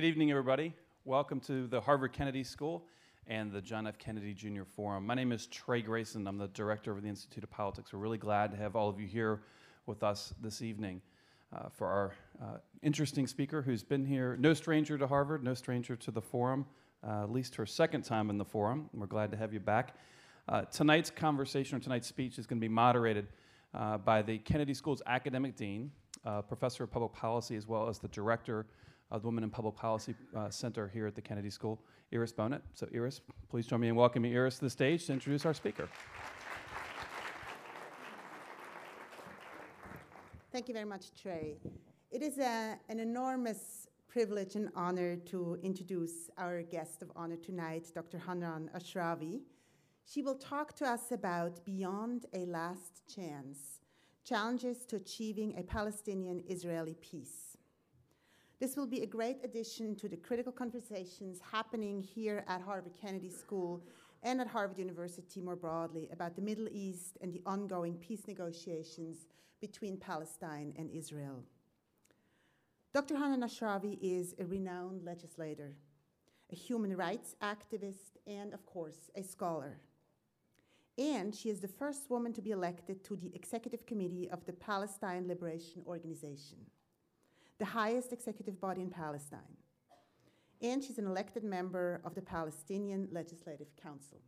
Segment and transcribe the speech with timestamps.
[0.00, 0.72] Good evening, everybody.
[1.04, 2.86] Welcome to the Harvard Kennedy School
[3.26, 3.98] and the John F.
[3.98, 4.62] Kennedy Jr.
[4.64, 5.04] Forum.
[5.04, 6.26] My name is Trey Grayson.
[6.26, 7.92] I'm the director of the Institute of Politics.
[7.92, 9.42] We're really glad to have all of you here
[9.84, 11.02] with us this evening
[11.54, 15.96] uh, for our uh, interesting speaker who's been here, no stranger to Harvard, no stranger
[15.96, 16.64] to the forum,
[17.06, 18.88] uh, at least her second time in the forum.
[18.94, 19.96] We're glad to have you back.
[20.48, 23.26] Uh, tonight's conversation or tonight's speech is going to be moderated
[23.74, 25.90] uh, by the Kennedy School's academic dean,
[26.24, 28.64] uh, professor of public policy, as well as the director
[29.10, 31.80] of the Women in Public Policy uh, Center here at the Kennedy School,
[32.12, 32.60] Iris Bohnet.
[32.74, 35.88] So, Iris, please join me in welcoming Iris to the stage to introduce our speaker.
[40.52, 41.56] Thank you very much, Trey.
[42.10, 47.86] It is a, an enormous privilege and honor to introduce our guest of honor tonight,
[47.94, 48.18] Dr.
[48.18, 49.42] Hanan Ashrawi.
[50.04, 53.80] She will talk to us about Beyond a Last Chance
[54.24, 57.49] Challenges to Achieving a Palestinian Israeli Peace.
[58.60, 63.30] This will be a great addition to the critical conversations happening here at Harvard Kennedy
[63.30, 63.82] School
[64.22, 69.26] and at Harvard University more broadly about the Middle East and the ongoing peace negotiations
[69.62, 71.42] between Palestine and Israel.
[72.92, 73.16] Dr.
[73.16, 75.76] Hanan Ashrawi is a renowned legislator,
[76.52, 79.78] a human rights activist, and of course, a scholar.
[80.98, 84.52] And she is the first woman to be elected to the executive committee of the
[84.52, 86.58] Palestine Liberation Organization,
[87.60, 89.54] the highest executive body in Palestine.
[90.62, 94.18] And she's an elected member of the Palestinian Legislative Council.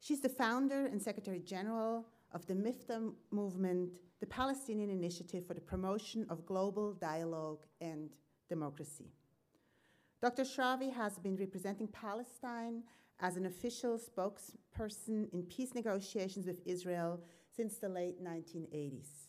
[0.00, 5.60] She's the founder and secretary general of the MIFTAH movement, the Palestinian Initiative for the
[5.60, 8.10] Promotion of Global Dialogue and
[8.48, 9.12] Democracy.
[10.20, 10.42] Dr.
[10.42, 12.82] Ashrawi has been representing Palestine
[13.20, 17.20] as an official spokesperson in peace negotiations with Israel
[17.54, 19.27] since the late 1980s.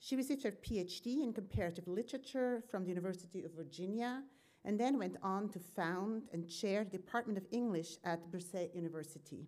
[0.00, 4.24] She received her PhD in comparative literature from the University of Virginia
[4.64, 9.46] and then went on to found and chair the Department of English at Birzeit University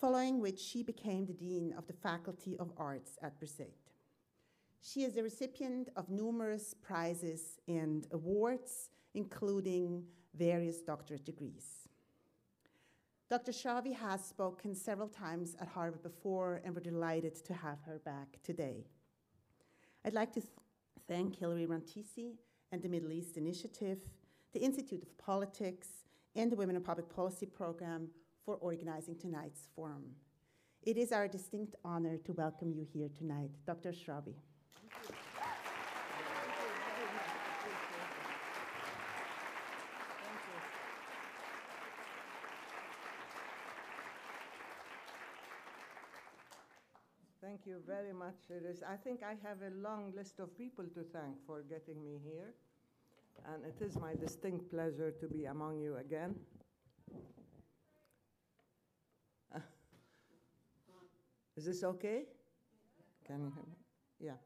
[0.00, 3.92] following which she became the Dean of the Faculty of Arts at Birzeit.
[4.80, 10.04] She is a recipient of numerous prizes and awards, including
[10.34, 11.86] various doctorate degrees.
[13.28, 13.52] Dr.
[13.52, 18.38] Ashrawi has spoken several times at Harvard before, and we're delighted to have her back
[18.42, 18.86] today.
[20.04, 20.50] I'd like to th
[21.06, 22.36] thank Hilary Rantisi
[22.72, 23.98] and the Middle East Initiative,
[24.54, 25.88] the Institute of Politics,
[26.34, 28.08] and the Women in Public Policy Program
[28.44, 30.04] for organizing tonight's forum.
[30.82, 33.50] It is our distinct honor to welcome you here tonight.
[33.66, 33.92] Dr.
[33.92, 34.36] Ashrawi.
[47.60, 48.36] Thank you very much.
[48.50, 48.82] Iris.
[48.88, 52.54] I think I have a long list of people to thank for getting me here.
[53.52, 56.36] And it is my distinct pleasure to be among you again.
[61.58, 62.22] Is this okay?
[63.26, 63.76] Can you hear me?
[64.18, 64.38] Yeah.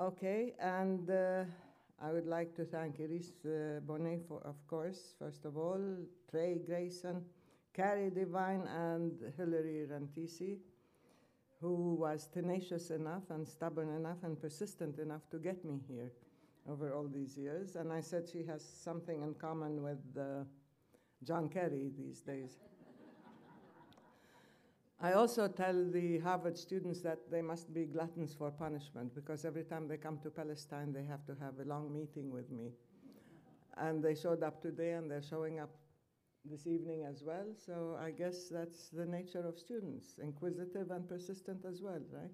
[0.00, 1.44] Okay, and uh,
[2.02, 5.80] I would like to thank Iris uh, Bohnet, for, of course, first of all,
[6.28, 7.24] Trey Grayson,
[7.72, 10.58] Carrie Devine, and Hilary Rantisi,
[11.64, 16.12] who was tenacious enough and stubborn enough and persistent enough to get me here
[16.70, 17.76] over all these years.
[17.76, 20.44] And I said she has something in common with uh,
[21.22, 22.58] John Kerry these days.
[25.00, 29.64] I also tell the Harvard students that they must be gluttons for punishment because every
[29.64, 32.72] time they come to Palestine, they have to have a long meeting with me.
[33.78, 35.70] And they showed up today and they're showing up
[36.44, 37.46] this evening as well.
[37.64, 42.30] So I guess that's the nature of students, inquisitive and persistent as well, right?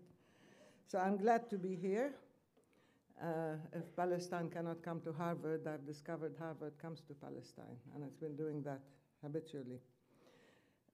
[0.86, 2.14] So I'm glad to be here.
[3.22, 8.16] Uh, if Palestine cannot come to Harvard, I've discovered Harvard comes to Palestine, and it's
[8.16, 8.80] been doing that
[9.22, 9.78] habitually.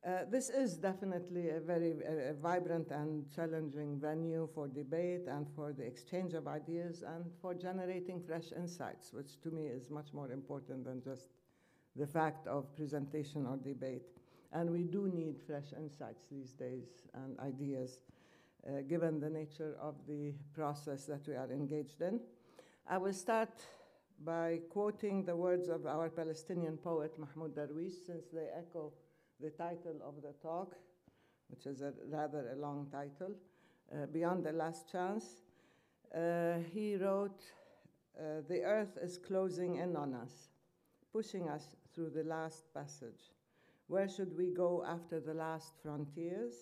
[0.04, 5.46] Uh, this is definitely a very a, a vibrant and challenging venue for debate and
[5.54, 10.12] for the exchange of ideas and for generating fresh insights, which to me is much
[10.12, 11.26] more important than just
[11.98, 14.06] the fact of presentation or debate.
[14.52, 17.98] And we do need fresh insights these days and ideas,
[18.66, 22.20] uh, given the nature of the process that we are engaged in.
[22.88, 23.50] I will start
[24.25, 28.93] by quoting the words of our Palestinian poet Mahmoud Darwish, since they echo
[29.40, 30.75] the title of the talk,
[31.48, 33.34] which is a rather a long title,
[33.93, 35.43] uh, Beyond the Last Chance.
[36.14, 37.43] Uh, he wrote,
[38.19, 40.48] uh, The earth is closing in on us,
[41.12, 43.32] pushing us through the last passage.
[43.88, 46.52] Where should we go after the last frontiers?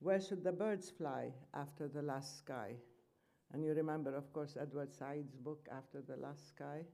[0.00, 2.74] Where should the birds fly after the last sky?
[3.52, 6.84] And you remember, of course, Edward Said's book, After the Last Sky.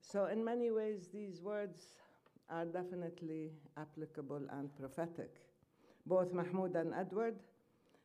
[0.00, 1.96] So, in many ways, these words
[2.48, 5.40] are definitely applicable and prophetic.
[6.06, 7.36] Both Mahmoud and Edward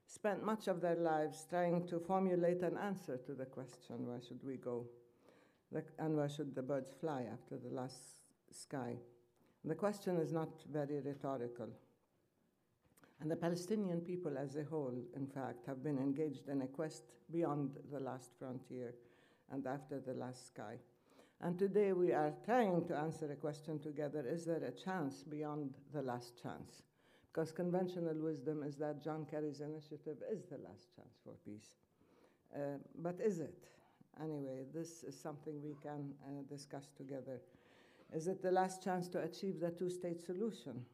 [0.07, 4.43] spent much of their lives trying to formulate an answer to the question where should
[4.43, 4.85] we go?
[5.99, 8.24] and where should the birds fly after the last
[8.55, 8.95] sky?
[9.63, 11.69] The question is not very rhetorical.
[13.21, 17.03] And the Palestinian people as a whole, in fact, have been engaged in a quest
[17.31, 18.93] beyond the last frontier
[19.51, 20.75] and after the last sky.
[21.41, 25.75] And today we are trying to answer a question together is there a chance beyond
[25.93, 26.83] the last chance?
[27.31, 31.75] Because conventional wisdom is that John Kerry's initiative is the last chance for peace.
[32.55, 33.65] Uh, but is it?
[34.23, 37.41] Anyway, this is something we can uh, discuss together.
[38.13, 40.85] Is it the last chance to achieve the two state solution,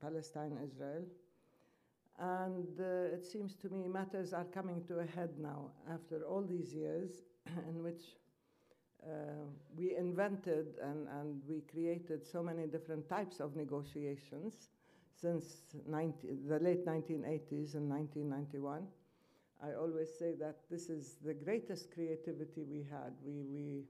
[0.00, 1.04] Palestine Israel?
[2.18, 6.42] And uh, it seems to me matters are coming to a head now after all
[6.42, 7.10] these years
[7.68, 8.02] in which
[9.04, 9.44] uh,
[9.76, 14.70] we invented and, and we created so many different types of negotiations
[15.14, 16.16] since 90,
[16.48, 18.82] the late 1980s and 1991.
[19.62, 23.12] I always say that this is the greatest creativity we had.
[23.24, 23.84] We, we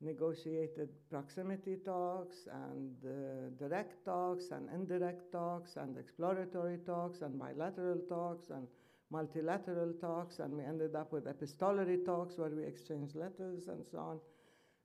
[0.00, 7.98] negotiated proximity talks and uh, direct talks and indirect talks and exploratory talks and bilateral
[8.08, 8.66] talks and
[9.10, 13.98] multilateral talks and we ended up with epistolary talks where we exchanged letters and so
[13.98, 14.20] on.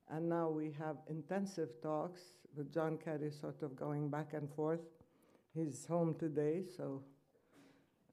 [0.09, 2.21] And now we have intensive talks
[2.55, 4.81] with John Kerry sort of going back and forth.
[5.53, 7.01] He's home today, so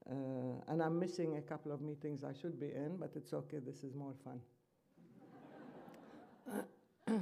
[0.09, 3.59] uh, and I'm missing a couple of meetings I should be in, but it's okay,
[3.59, 4.39] this is more fun.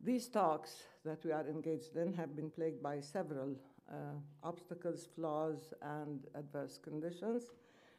[0.00, 3.56] These talks that we are engaged in have been plagued by several
[3.90, 3.94] uh,
[4.42, 7.50] obstacles, flaws, and adverse conditions.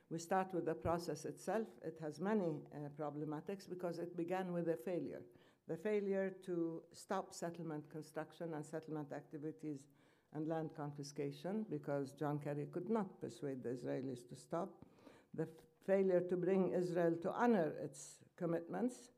[0.10, 1.68] We start with the process itself.
[1.84, 5.22] It has many uh, problematics because it began with a failure.
[5.68, 9.88] The failure to stop settlement construction and settlement activities
[10.34, 14.70] and land confiscation because John Kerry could not persuade the Israelis to stop,
[15.34, 15.48] the
[15.86, 19.12] failure to bring Israel to honor its commitments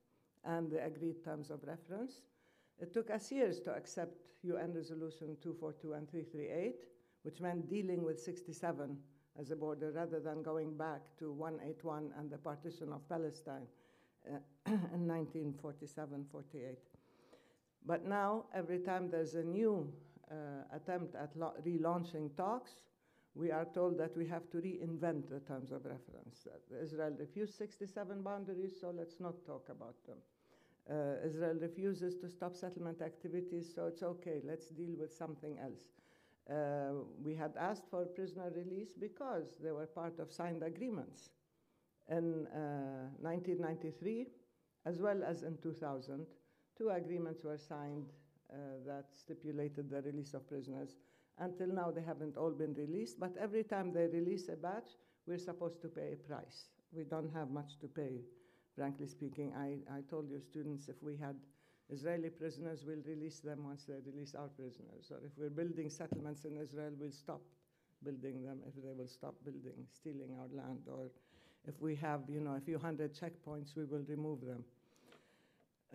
[0.45, 2.21] and the agreed terms of reference.
[2.79, 6.85] It took us years to accept UN Resolution 242 and 338,
[7.23, 8.97] which meant dealing with 67
[9.39, 13.67] as a border rather than going back to 181 and the partition of Palestine
[14.27, 14.37] uh,
[14.67, 16.77] in 1947 48.
[17.85, 19.91] But now, every time there's a new
[20.31, 20.35] uh,
[20.75, 22.75] attempt at relaunching talks,
[23.35, 26.47] we are told that we have to reinvent the terms of reference.
[26.81, 30.17] Israel refused 67 boundaries, so let's not talk about them.
[30.89, 35.93] Uh, Israel refuses to stop settlement activities, so it's okay, let's deal with something else.
[36.49, 41.29] Uh, we had asked for prisoner release because they were part of signed agreements
[42.09, 44.27] in uh, 1993
[44.85, 46.25] as well as in 2000.
[46.77, 48.11] Two agreements were signed
[48.51, 50.97] uh, that stipulated the release of prisoners.
[51.39, 54.89] Until now, they haven't all been released, but every time they release a batch,
[55.25, 56.69] we're supposed to pay a price.
[56.91, 58.21] We don't have much to pay,
[58.75, 59.51] frankly speaking.
[59.57, 61.35] I, I told your students if we had
[61.89, 65.11] Israeli prisoners, we'll release them once they release our prisoners.
[65.11, 67.41] Or if we're building settlements in Israel, we'll stop
[68.03, 70.81] building them if they will stop building, stealing our land.
[70.91, 71.09] Or
[71.67, 74.63] if we have, you know, a few hundred checkpoints, we will remove them.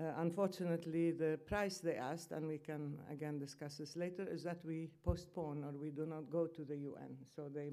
[0.01, 4.65] Uh, unfortunately, the price they asked, and we can again discuss this later, is that
[4.65, 7.17] we postpone or we do not go to the UN.
[7.35, 7.73] So they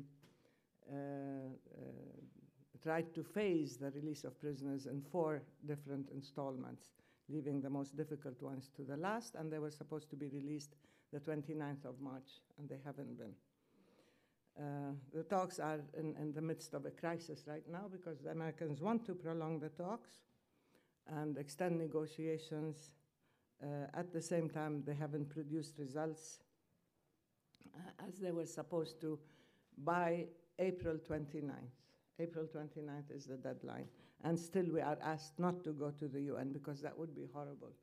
[0.92, 1.92] uh, uh,
[2.82, 6.90] tried to phase the release of prisoners in four different installments,
[7.30, 10.76] leaving the most difficult ones to the last, and they were supposed to be released
[11.14, 13.34] the 29th of March, and they haven't been.
[14.58, 18.32] Uh, the talks are in, in the midst of a crisis right now because the
[18.32, 20.22] Americans want to prolong the talks
[21.08, 22.92] and extend negotiations.
[23.62, 26.40] Uh, at the same time, they haven't produced results
[27.76, 29.20] uh, as they were supposed to
[29.84, 30.26] by
[30.60, 31.52] April 29th.
[32.20, 33.88] April 29th is the deadline.
[34.24, 37.28] And still, we are asked not to go to the UN because that would be
[37.34, 37.74] horrible.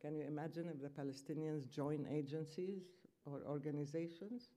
[0.00, 2.82] Can you imagine if the Palestinians join agencies
[3.26, 4.48] or organizations?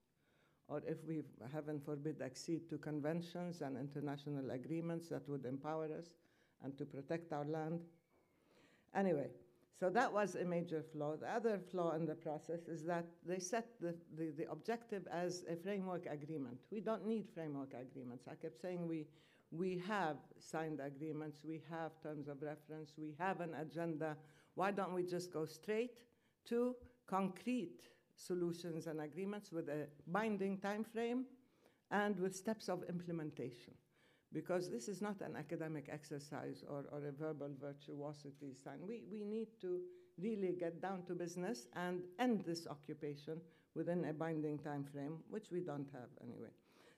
[0.70, 6.08] Or if we, heaven forbid, accede to conventions and international agreements that would empower us
[6.64, 7.82] and to protect our land?
[8.96, 9.28] Anyway,
[9.80, 11.16] so that was a major flaw.
[11.18, 15.44] The other flaw in the process is that they set the, the, the, objective as
[15.50, 16.60] a framework agreement.
[16.72, 18.26] We don't need framework agreements.
[18.32, 19.08] I kept saying we,
[19.52, 24.16] we have signed agreements, we have terms of reference, we have an agenda.
[24.56, 26.00] Why don't we just go straight
[26.46, 26.76] to
[27.08, 27.82] concrete
[28.16, 31.26] solutions and agreements with a binding time frame
[31.90, 33.74] and with steps of implementation?
[34.34, 38.80] Because this is not an academic exercise or, or a verbal virtuosity sign.
[38.88, 39.80] We, we need to
[40.20, 43.40] really get down to business and end this occupation
[43.76, 46.50] within a binding time frame, which we don't have anyway.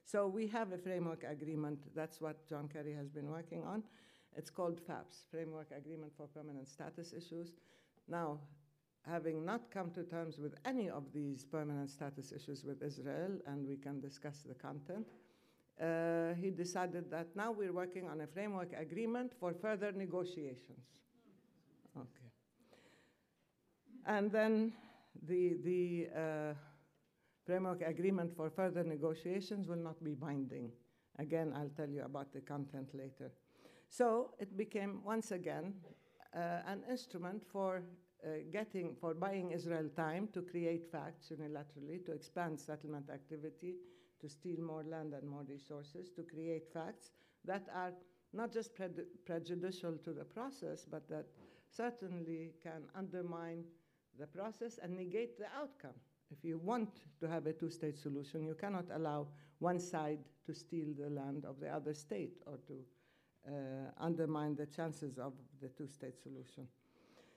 [0.06, 1.80] So we have a framework agreement.
[1.96, 3.84] That's what John Kerry has been working on.
[4.38, 7.54] It's called FAPS, Framework Agreement for Permanent Status Issues.
[8.08, 8.39] Now,
[9.08, 13.65] having not come to terms with any of these permanent status issues with Israel, and
[13.65, 15.08] we can discuss the content,
[15.82, 20.86] uh, he decided that now we're working on a framework agreement for further negotiations.
[21.98, 22.32] Okay.
[24.05, 24.74] And then
[25.27, 26.53] the, the uh,
[27.46, 30.72] framework agreement for further negotiations will not be binding.
[31.20, 33.32] Again, I'll tell you about the content later.
[33.89, 35.74] So it became, once again,
[36.36, 37.84] uh, an instrument for
[38.24, 43.75] uh, getting, for buying Israel time to create facts unilaterally, to expand settlement activity,
[44.25, 47.12] to steal more land and more resources, to create facts
[47.46, 47.94] that are
[48.34, 48.72] not just
[49.25, 51.27] prejudicial to the process, but that
[51.70, 53.63] certainly can undermine
[54.20, 55.94] the process and negate the outcome.
[56.32, 56.89] If you want
[57.20, 59.27] to have a two state solution, you cannot allow
[59.60, 62.74] one side to steal the land of the other state or to
[63.48, 63.51] uh,
[64.00, 66.67] undermine the chances of the two state solution.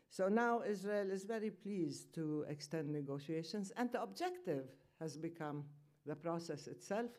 [0.08, 4.64] So now Israel is very pleased to extend negotiations, and the objective
[5.00, 5.64] has become
[6.08, 7.10] the process itself.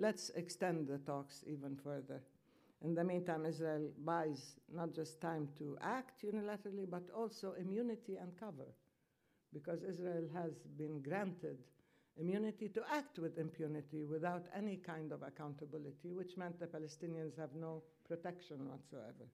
[0.00, 2.20] Let's extend the talks even further.
[2.82, 8.32] In the meantime, Israel buys not just time to act unilaterally, but also immunity and
[8.38, 8.68] cover,
[9.52, 11.58] because Israel has been granted
[12.20, 17.54] immunity to act with impunity without any kind of accountability, which meant the Palestinians have
[17.54, 19.26] no protection whatsoever.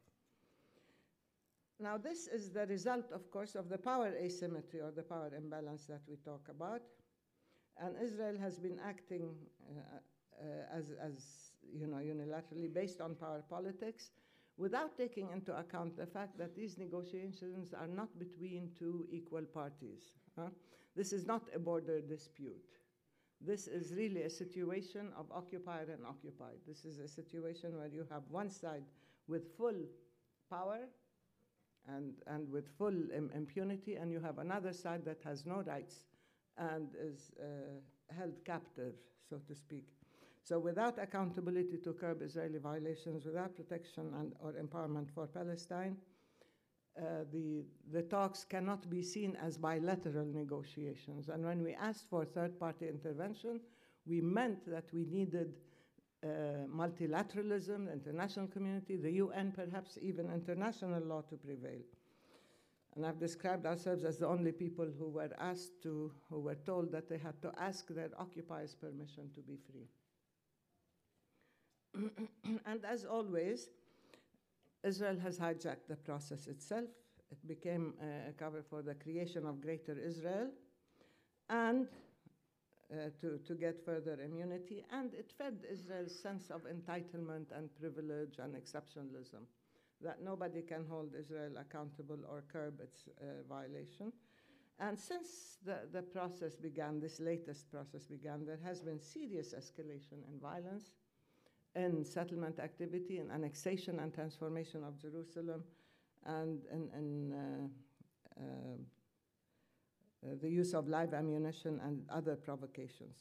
[1.80, 5.86] Now, this is the result, of course, of the power asymmetry or the power imbalance
[5.86, 6.82] that we talk about.
[7.82, 9.34] And Israel has been acting
[9.68, 9.80] uh,
[10.40, 14.10] uh, as, as you know, unilaterally based on power politics
[14.56, 20.12] without taking into account the fact that these negotiations are not between two equal parties.
[20.38, 20.50] Huh?
[20.94, 22.64] This is not a border dispute.
[23.40, 26.58] This is really a situation of occupier and occupied.
[26.66, 28.84] This is a situation where you have one side
[29.26, 29.82] with full
[30.48, 30.80] power
[31.88, 36.04] and, and with full Im impunity, and you have another side that has no rights
[36.58, 38.94] and is uh, held captive,
[39.28, 39.84] so to speak.
[40.42, 45.96] So without accountability to curb Israeli violations, without protection and, or empowerment for Palestine,
[46.96, 51.28] uh, the, the talks cannot be seen as bilateral negotiations.
[51.28, 53.60] And when we asked for third party intervention,
[54.06, 55.54] we meant that we needed
[56.22, 56.28] uh,
[56.74, 61.80] multilateralism, the international community, the UN, perhaps even international law to prevail.
[62.96, 66.92] And I've described ourselves as the only people who were asked to, who were told
[66.92, 69.88] that they had to ask their occupiers' permission to be free.
[72.66, 73.68] and as always,
[74.84, 76.88] Israel has hijacked the process itself.
[77.32, 80.50] It became a cover for the creation of Greater Israel
[81.48, 81.88] and
[82.92, 84.84] uh, to, to get further immunity.
[84.92, 89.46] And it fed Israel's sense of entitlement and privilege and exceptionalism
[90.00, 94.12] that nobody can hold Israel accountable or curb its uh, violation.
[94.80, 100.24] And since the, the process began, this latest process began, there has been serious escalation
[100.30, 100.90] in violence
[101.76, 105.64] in settlement activity, in annexation and transformation of Jerusalem,
[106.24, 108.76] and in, in uh, uh,
[110.40, 113.16] the use of live ammunition and other provocations.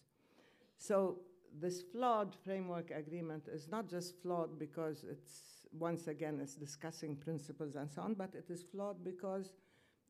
[0.77, 1.19] So
[1.59, 7.75] this flawed framework agreement is not just flawed because it's, once again, it's discussing principles
[7.75, 9.53] and so on, but it is flawed because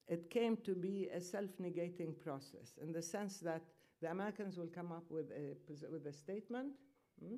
[0.08, 3.62] it came to be a self-negating process in the sense that
[4.02, 5.56] the Americans will come up with a,
[5.90, 6.74] with a statement,
[7.24, 7.36] hmm,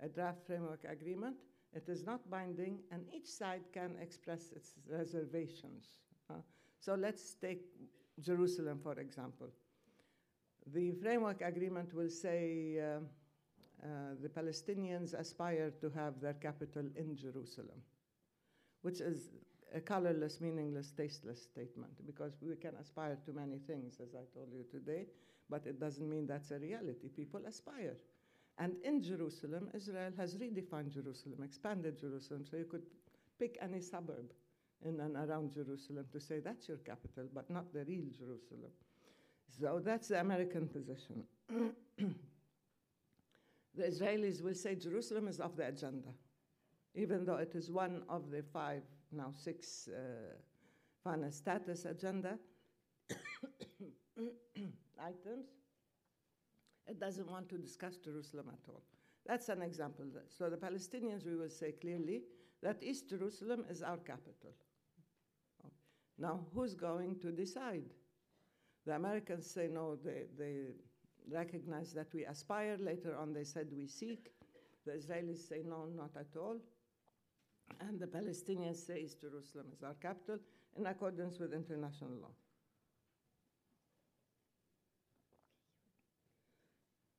[0.00, 1.36] a draft framework agreement.
[1.74, 5.98] It is not binding, and each side can express its reservations.
[6.30, 6.34] Uh,
[6.78, 7.62] so let's take
[8.20, 9.48] Jerusalem, for example.
[10.72, 13.00] The framework agreement will say uh,
[13.82, 17.80] uh, the Palestinians aspire to have their capital in Jerusalem,
[18.82, 19.30] which is
[19.74, 24.48] a colorless, meaningless, tasteless statement because we can aspire to many things, as I told
[24.52, 25.06] you today,
[25.50, 27.08] but it doesn't mean that's a reality.
[27.08, 27.96] People aspire.
[28.58, 32.86] And in Jerusalem, Israel has redefined Jerusalem, expanded Jerusalem, so you could
[33.38, 34.32] pick any suburb
[34.84, 38.72] in and around Jerusalem to say that's your capital, but not the real Jerusalem.
[39.60, 41.24] So that's the American position.
[43.78, 46.08] the Israelis will say Jerusalem is off the agenda,
[46.94, 48.82] even though it is one of the five,
[49.12, 52.38] now six, uh, status agenda
[55.00, 55.46] items.
[56.86, 58.82] It doesn't want to discuss Jerusalem at all.
[59.24, 60.06] That's an example.
[60.28, 62.22] So the Palestinians, we will say clearly
[62.62, 64.54] that East Jerusalem is our capital.
[66.18, 67.84] Now, who's going to decide?
[68.86, 70.72] The Americans say no, they, they
[71.30, 72.76] recognize that we aspire.
[72.78, 74.30] Later on, they said we seek.
[74.86, 76.56] The Israelis say no, not at all.
[77.80, 80.38] And the Palestinians say Jerusalem is our capital
[80.76, 82.30] in accordance with international law.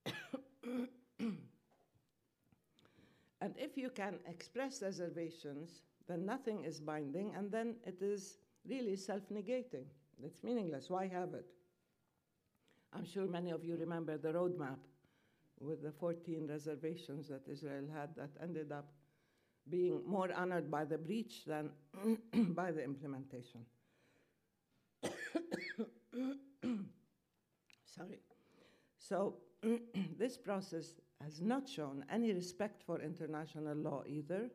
[3.41, 8.95] and if you can express reservations, then nothing is binding, and then it is really
[8.95, 9.85] self negating.
[10.23, 10.89] It's meaningless.
[10.89, 11.45] Why have it?
[12.93, 14.79] I'm sure many of you remember the roadmap
[15.59, 18.91] with the 14 reservations that Israel had that ended up
[19.69, 21.69] being more honored by the breach than
[22.55, 23.61] by the implementation.
[27.85, 28.19] Sorry.
[28.97, 29.35] So,
[30.17, 34.49] this process has not shown any respect for international law either,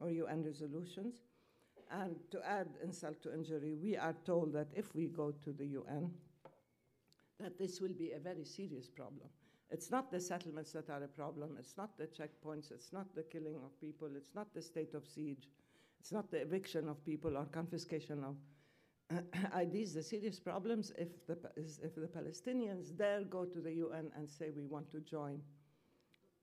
[0.00, 1.22] or UN resolutions.
[1.90, 5.66] And to add insult to injury, we are told that if we go to the
[5.66, 6.10] UN,
[7.44, 9.28] that this will be a very serious problem.
[9.70, 13.22] It's not the settlements that are a problem, it's not the checkpoints, it's not the
[13.22, 15.50] killing of people, it's not the state of siege,
[16.00, 18.36] it's not the eviction of people or confiscation of
[19.60, 19.92] IDs.
[19.92, 24.50] The serious problems if the, if the Palestinians dare go to the UN and say
[24.56, 25.40] we want to join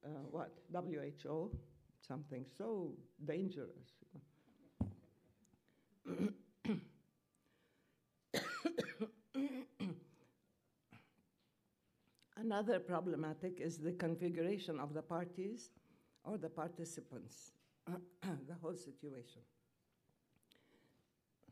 [0.05, 1.51] uh, what WHO,
[2.07, 2.93] something so
[3.25, 3.95] dangerous.
[12.51, 15.69] Another problematic is the configuration of the parties
[16.25, 17.53] or the participants,
[17.87, 19.41] the whole situation.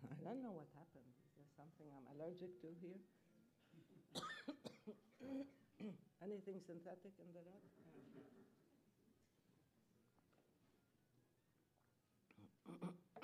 [0.04, 1.08] I don't know what happened.
[1.24, 3.00] Is there something I'm allergic to here?
[6.22, 7.64] Anything synthetic in the rug?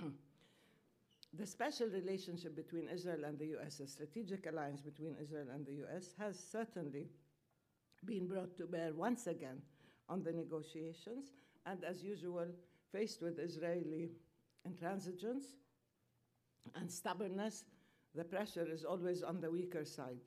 [1.38, 5.73] the special relationship between Israel and the US, a strategic alliance between Israel and the
[5.84, 7.10] US, has certainly
[8.03, 9.62] been brought to bear once again
[10.10, 11.31] on the negotiations,
[11.65, 12.47] and as usual,
[12.91, 14.12] faced with Israeli
[14.67, 15.55] intransigence
[16.75, 17.65] and stubbornness,
[18.13, 20.19] the pressure is always on the weaker side.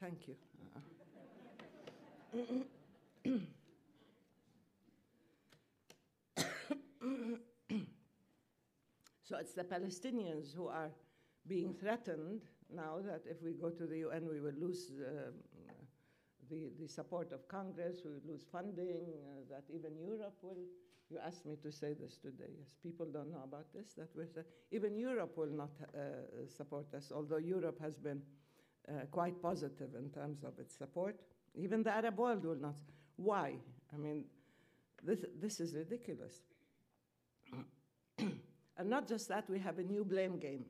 [0.00, 0.36] Thank you.
[9.24, 10.90] so it's the Palestinians who are
[11.46, 12.42] being threatened
[12.74, 15.30] now that if we go to the UN, we will lose uh,
[16.50, 20.58] the, the support of Congress, we lose funding, uh, that even Europe will.
[21.10, 22.50] You asked me to say this today.
[22.58, 23.94] Yes, people don't know about this.
[23.94, 24.28] That we're,
[24.72, 25.98] even Europe will not uh,
[26.46, 28.20] support us, although Europe has been
[28.88, 31.16] uh, quite positive in terms of its support.
[31.54, 32.76] Even the Arab world will not.
[33.16, 33.54] Why?
[33.92, 34.24] I mean,
[35.02, 36.42] this, this is ridiculous.
[38.18, 40.64] and not just that, we have a new blame game.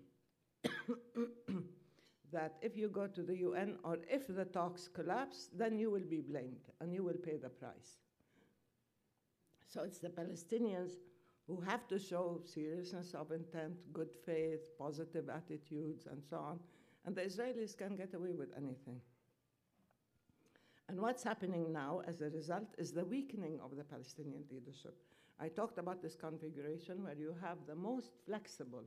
[2.33, 6.05] that if you go to the UN or if the talks collapse, then you will
[6.09, 7.99] be blamed and you will pay the price.
[9.67, 10.93] So it's the Palestinians
[11.47, 16.61] who have to show seriousness of intent, good faith, positive attitudes, and so on.
[17.07, 19.01] And the Israelis can get away with anything.
[20.89, 24.95] And what's happening now as a result is the weakening of the Palestinian leadership.
[25.41, 28.85] I talked about this configuration where you have the most flexible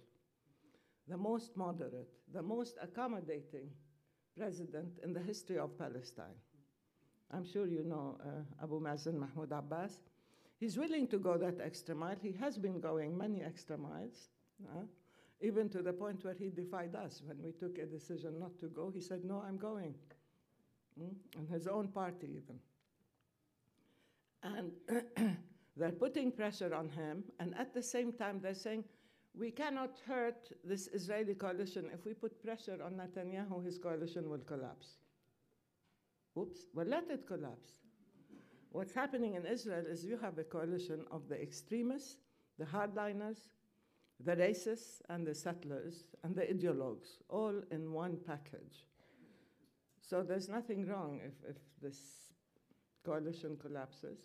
[1.07, 3.69] the most moderate, the most accommodating
[4.37, 6.39] president in the history of Palestine.
[7.31, 9.99] I'm sure you know uh, Abu Mazen Mahmoud Abbas.
[10.59, 12.17] He's willing to go that extra mile.
[12.21, 14.29] He has been going many extra miles,
[14.69, 14.83] uh,
[15.41, 17.21] even to the point where he defied us.
[17.25, 19.95] When we took a decision not to go, he said, No, I'm going.
[21.01, 21.15] Mm?
[21.37, 22.59] And his own party, even.
[24.43, 25.37] And
[25.77, 28.83] they're putting pressure on him, and at the same time, they're saying,
[29.37, 31.89] we cannot hurt this Israeli coalition.
[31.93, 34.97] If we put pressure on Netanyahu, his coalition will collapse.
[36.37, 37.69] Oops, well, let it collapse.
[38.71, 42.17] What's happening in Israel is you have a coalition of the extremists,
[42.57, 43.49] the hardliners,
[44.23, 48.85] the racists, and the settlers, and the ideologues, all in one package.
[49.99, 51.99] So there's nothing wrong if, if this
[53.05, 54.19] coalition collapses.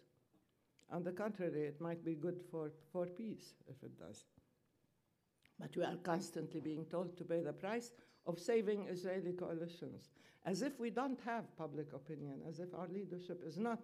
[0.93, 4.25] On the contrary, it might be good for, for peace if it does.
[5.59, 7.93] But we are constantly being told to pay the price
[8.27, 10.11] of saving Israeli coalitions,
[10.45, 13.81] as if we don't have public opinion, as if our leadership is not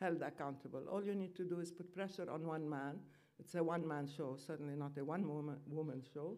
[0.00, 0.82] held accountable.
[0.90, 2.98] All you need to do is put pressure on one man.
[3.38, 6.36] It's a one man show, certainly not a one woman, show.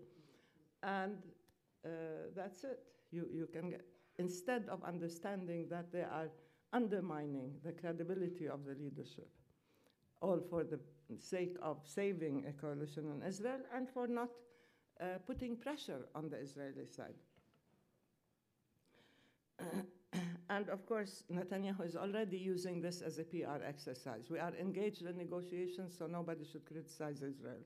[0.82, 1.16] And
[1.84, 1.88] uh,
[2.36, 2.80] that's it.
[3.10, 3.82] You, you can get,
[4.18, 6.28] instead of understanding that they are
[6.72, 9.28] undermining the credibility of the leadership,
[10.20, 10.78] all for the
[11.18, 14.30] sake of saving a coalition in Israel and for not
[15.00, 17.14] uh, putting pressure on the Israeli side.
[20.50, 24.30] and of course, Netanyahu is already using this as a PR exercise.
[24.30, 27.62] We are engaged in negotiations, so nobody should criticize Israel.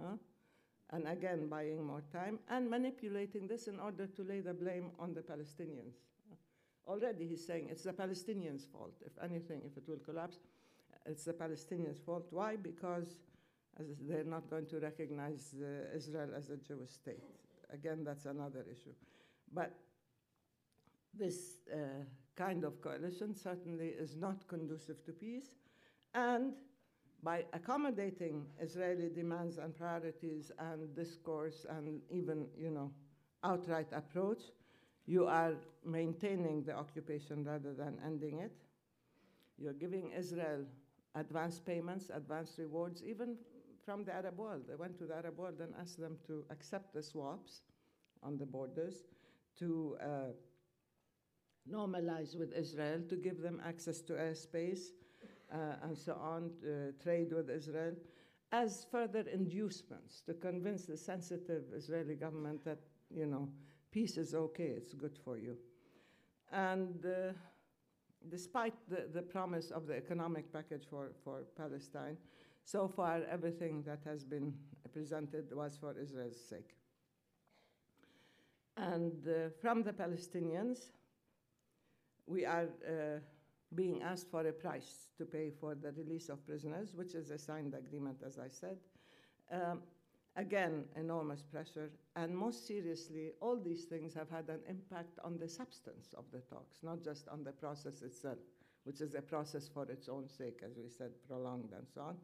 [0.00, 0.16] Huh?
[0.92, 5.14] And again, buying more time and manipulating this in order to lay the blame on
[5.14, 5.94] the Palestinians.
[6.88, 8.94] Already he's saying it's the Palestinians' fault.
[9.06, 10.38] If anything, if it will collapse,
[11.06, 12.26] it's the Palestinians' fault.
[12.30, 12.56] Why?
[12.56, 13.16] Because
[13.78, 17.24] they're not going to recognize uh, Israel as a Jewish state.
[17.72, 18.94] Again, that's another issue.
[19.52, 19.72] But
[21.14, 21.76] this uh,
[22.36, 25.54] kind of coalition certainly is not conducive to peace.
[26.14, 26.54] And
[27.22, 32.90] by accommodating Israeli demands and priorities and discourse and even, you know,
[33.44, 34.42] outright approach,
[35.06, 35.54] you are
[35.84, 38.52] maintaining the occupation rather than ending it.
[39.58, 40.64] You're giving Israel
[41.14, 43.36] advance payments, advance rewards, even
[43.90, 44.62] from the Arab world.
[44.68, 47.62] They went to the Arab world and asked them to accept the swaps
[48.22, 49.02] on the borders,
[49.58, 50.06] to uh,
[51.68, 54.90] normalize with Israel, to give them access to airspace,
[55.52, 57.94] uh, and so on, uh, trade with Israel,
[58.52, 62.78] as further inducements to convince the sensitive Israeli government that,
[63.12, 63.48] you know,
[63.90, 65.56] peace is okay, it's good for you.
[66.52, 67.32] And uh,
[68.28, 72.16] despite the, the promise of the economic package for, for Palestine,
[72.70, 74.54] so far everything that has been
[74.92, 76.76] presented was for Israel's sake.
[78.76, 80.90] And uh, from the Palestinians,
[82.26, 83.18] we are uh,
[83.74, 87.38] being asked for a price to pay for the release of prisoners, which is a
[87.38, 88.78] signed agreement, as I said.
[89.52, 89.82] Um,
[90.36, 91.90] again, enormous pressure.
[92.14, 96.40] And most seriously, all these things have had an impact on the substance of the
[96.40, 98.38] talks, not just on the process itself,
[98.84, 102.16] which is a process for its own sake, as we said, prolonged and so on.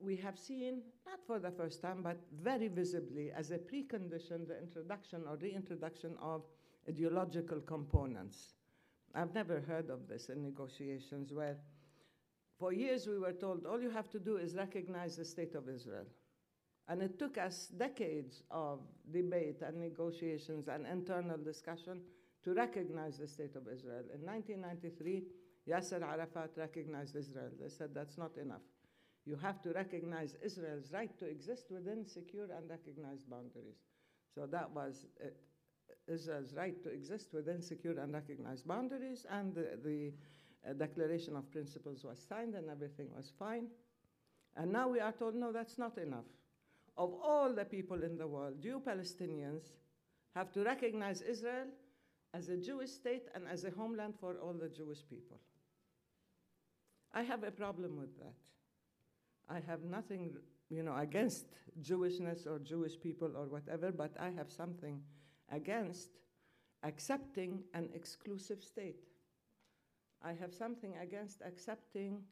[0.00, 4.58] We have seen, not for the first time, but very visibly as a precondition, the
[4.60, 6.42] introduction or reintroduction of
[6.88, 8.54] ideological components
[9.14, 11.56] I've never heard of this in negotiations where
[12.58, 15.68] for years we were told all you have to do is recognize the state of
[15.68, 16.04] Israel.
[16.88, 18.80] And it took us decades of
[19.12, 22.00] debate and negotiations and internal discussion
[22.44, 24.04] to recognize the state of Israel.
[24.14, 25.24] In 1993,
[25.68, 27.50] Yasser Arafat recognized Israel.
[27.60, 28.62] They said that's not enough.
[29.30, 33.78] You have to recognize Israel's right to exist within secure and recognized boundaries.
[34.34, 35.36] So that was it.
[36.08, 40.12] Israel's right to exist within secure and recognized boundaries, and the, the
[40.68, 43.68] uh, Declaration of Principles was signed and everything was fine.
[44.56, 46.26] And now we are told, no, that's not enough.
[46.96, 49.62] Of all the people in the world, you Palestinians
[50.34, 51.68] have to recognize Israel
[52.34, 55.38] as a Jewish state and as a homeland for all the Jewish people.
[57.14, 58.34] I have a problem with that.
[59.50, 60.36] I have nothing,
[60.68, 61.46] you know, against
[61.82, 65.00] Jewishness or Jewish people or whatever, but I have something
[65.50, 66.10] against
[66.84, 69.00] accepting an exclusive state.
[70.22, 72.22] I have something against accepting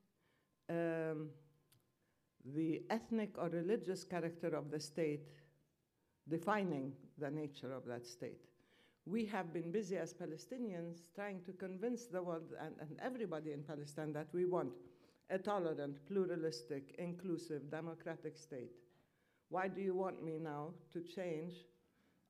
[0.70, 1.30] um,
[2.54, 5.26] the ethnic or religious character of the state
[6.28, 8.44] defining the nature of that state.
[9.06, 13.62] We have been busy as Palestinians trying to convince the world and, and everybody in
[13.62, 14.72] Palestine that we want
[15.30, 18.72] a tolerant, pluralistic, inclusive, democratic state.
[19.50, 21.54] Why do you want me now to change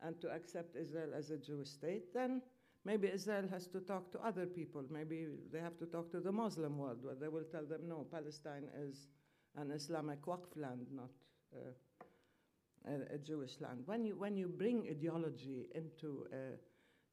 [0.02, 2.40] and to accept Israel as a Jewish state, then
[2.84, 4.84] maybe Israel has to talk to other people.
[4.90, 8.06] Maybe they have to talk to the Muslim world, where they will tell them, no,
[8.10, 9.08] Palestine is
[9.56, 11.10] an Islamic Waqf land, not
[11.54, 13.82] uh, a, a, Jewish land.
[13.86, 16.56] When you, when you bring ideology into a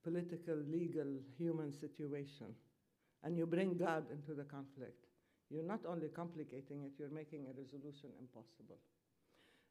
[0.04, 2.54] political, legal, human situation,
[3.24, 5.05] and you bring God into the conflict,
[5.50, 8.78] you're not only complicating it, you're making a resolution impossible.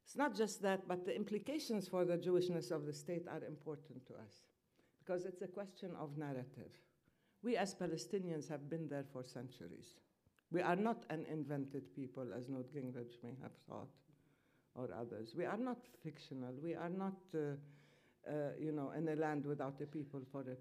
[0.03, 4.05] It's not just that, but the implications for the Jewishness of the state are important
[4.07, 4.45] to us
[5.03, 6.71] because it's a question of narrative.
[7.43, 9.99] We as Palestinians have been there for centuries.
[10.51, 13.89] We are not an invented people, as Newt Gingrich may have thought,
[14.75, 15.33] or others.
[15.35, 16.53] We are not fictional.
[16.63, 17.57] We are not, uh,
[18.29, 20.55] uh, you know, in a land without a people for a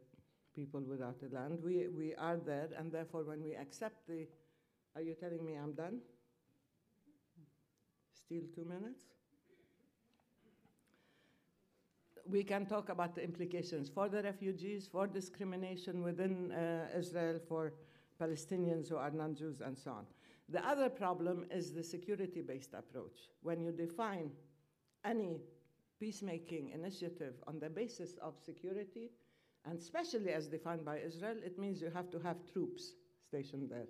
[0.55, 1.59] people without a land.
[1.63, 4.27] We, we are there, and therefore, when we accept the.
[4.95, 5.99] Are you telling me I'm done?
[8.15, 9.05] Still two minutes?
[12.27, 17.75] we can talk about the implications for the refugees, for discrimination within uh, Israel, for
[18.21, 20.07] Palestinians who are non Jews, and so on.
[20.49, 23.31] The other problem is the security based approach.
[23.43, 24.31] When you define
[25.05, 25.41] any
[26.01, 29.11] peacemaking initiative on the basis of security,
[29.65, 32.95] and especially as defined by Israel, it means you have to have troops
[33.27, 33.87] stationed there.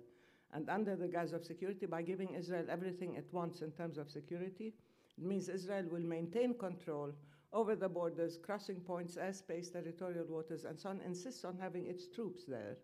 [0.55, 4.09] And under the guise of security by giving Israel everything it wants in terms of
[4.09, 4.73] security.
[5.17, 7.11] It means Israel will maintain control
[7.51, 12.07] over the borders, crossing points, airspace, territorial waters, and so on, insists on having its
[12.07, 12.77] troops there.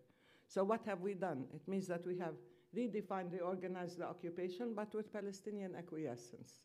[0.48, 1.44] So, what have we done?
[1.54, 2.34] It means that we have
[2.76, 6.60] redefined, reorganized the occupation, but with Palestinian acquiescence.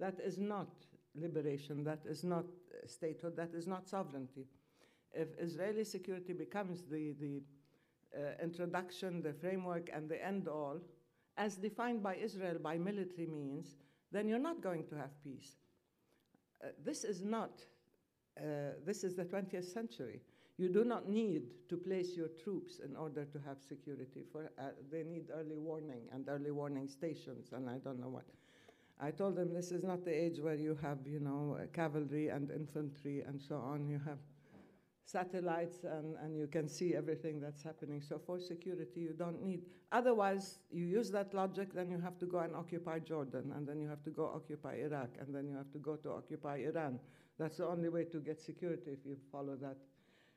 [0.00, 0.68] That is not
[1.14, 2.44] liberation, that is not
[2.86, 4.46] statehood, that is not sovereignty.
[5.14, 7.61] If Israeli security becomes the, the uh,
[8.42, 10.80] introduction, the framework, and the end all,
[11.36, 13.76] as defined by Israel by military means,
[14.10, 15.56] then you're not going to have peace.
[16.62, 17.60] Uh, this is not,
[18.38, 20.20] uh, this is the 20th century.
[20.58, 24.22] You do not need to place your troops in order to have security.
[24.30, 28.26] For, uh, they need early warning and early warning stations, and I don't know what.
[29.00, 32.50] I told them this is not the age where you have, you know, cavalry and
[32.50, 33.88] infantry and so on.
[33.88, 34.18] You have
[35.12, 38.00] satellites and, and you can see everything that's happening.
[38.00, 39.62] So for security, you don't need.
[39.92, 43.78] Otherwise, you use that logic, then you have to go and occupy Jordan, and then
[43.80, 46.98] you have to go occupy Iraq, and then you have to go to occupy Iran.
[47.38, 49.76] That's the only way to get security if you follow that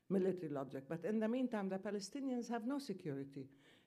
[0.10, 0.84] military logic.
[0.90, 3.46] But in the meantime, the Palestinians have no security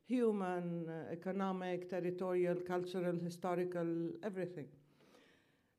[0.09, 4.67] human, uh, economic, territorial, cultural, historical, everything.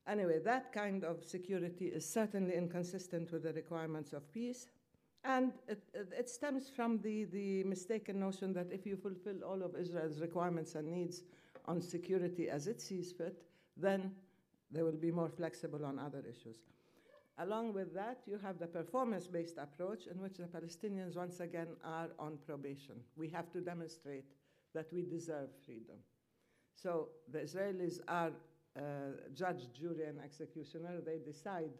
[0.07, 4.67] Anyway, that kind of security is certainly inconsistent with the requirements of peace.
[5.23, 9.75] And it, it, stems from the, the mistaken notion that if you fulfill all of
[9.75, 11.23] Israel's requirements and needs
[11.65, 13.43] on security as it sees fit,
[13.75, 14.11] then
[14.71, 16.57] they will be more flexible on other issues.
[17.37, 21.69] Along with that, you have the performance based approach in which the Palestinians once again
[21.83, 22.95] are on probation.
[23.15, 24.25] We have to demonstrate
[24.73, 25.97] that we deserve freedom.
[26.75, 28.31] So the Israelis are
[28.77, 28.81] uh,
[29.33, 31.01] judge, jury, and executioner.
[31.05, 31.71] They decide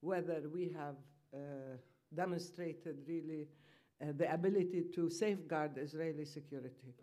[0.00, 0.96] whether we have
[1.34, 1.78] uh,
[2.14, 3.48] demonstrated really
[4.00, 6.94] uh, the ability to safeguard Israeli security.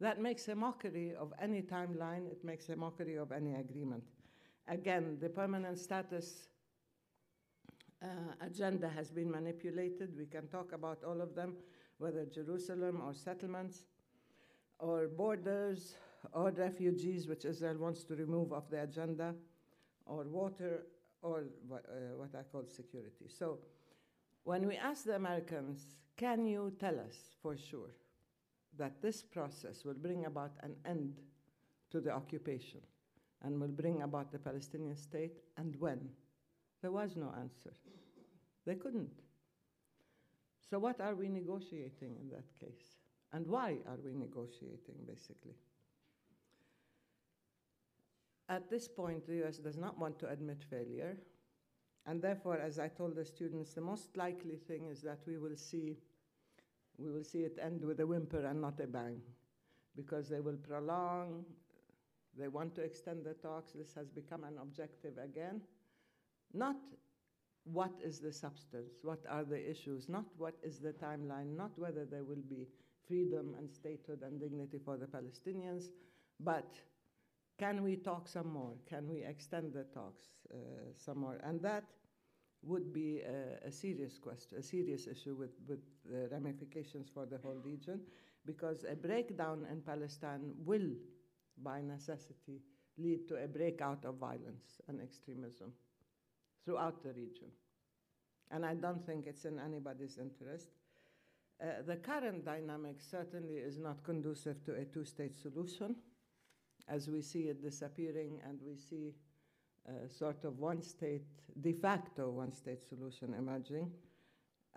[0.00, 4.04] That makes a mockery of any timeline, it makes a mockery of any agreement.
[4.68, 6.48] Again, the permanent status
[8.02, 8.06] uh,
[8.40, 10.16] agenda has been manipulated.
[10.16, 11.54] We can talk about all of them,
[11.98, 13.84] whether Jerusalem or settlements
[14.78, 15.94] or borders
[16.32, 19.34] or refugees, which Israel wants to remove off the agenda,
[20.06, 20.86] or water,
[21.22, 21.78] or uh,
[22.16, 23.26] what I call security.
[23.28, 23.58] So
[24.44, 27.94] when we asked the Americans, can you tell us for sure
[28.78, 31.20] that this process will bring about an end
[31.90, 32.80] to the occupation
[33.42, 36.08] and will bring about the Palestinian state, and when?
[36.80, 37.74] There was no answer.
[38.64, 39.22] They couldn't.
[40.70, 42.96] So, what are we negotiating in that case?
[43.32, 45.56] And why are we negotiating, basically?
[48.48, 51.16] At this point, the US does not want to admit failure.
[52.06, 55.56] And therefore, as I told the students, the most likely thing is that we will
[55.56, 55.98] see,
[56.98, 59.20] we will see it end with a whimper and not a bang,
[59.94, 61.44] because they will prolong,
[62.36, 63.72] they want to extend the talks.
[63.72, 65.60] This has become an objective again.
[66.52, 66.76] Not
[67.64, 72.04] what is the substance, what are the issues, not what is the timeline, not whether
[72.04, 72.66] there will be
[73.06, 75.84] freedom and statehood and dignity for the Palestinians,
[76.40, 76.74] but
[77.62, 78.74] can we talk some more?
[78.88, 80.56] Can we extend the talks uh,
[80.96, 81.38] some more?
[81.44, 81.84] And that
[82.64, 87.38] would be a, a, serious question, a serious issue with, with the ramifications for the
[87.38, 88.00] whole region,
[88.44, 90.90] because a breakdown in Palestine will,
[91.62, 92.62] by necessity,
[92.98, 95.72] lead to a breakout of violence and extremism
[96.64, 97.50] throughout the region.
[98.50, 100.70] And I don't think it's in anybody's interest.
[101.62, 105.94] Uh, the current dynamic certainly is not conducive to a two state solution
[106.88, 109.14] as we see it disappearing and we see
[109.88, 111.26] a sort of one state,
[111.60, 113.90] de facto one state solution emerging.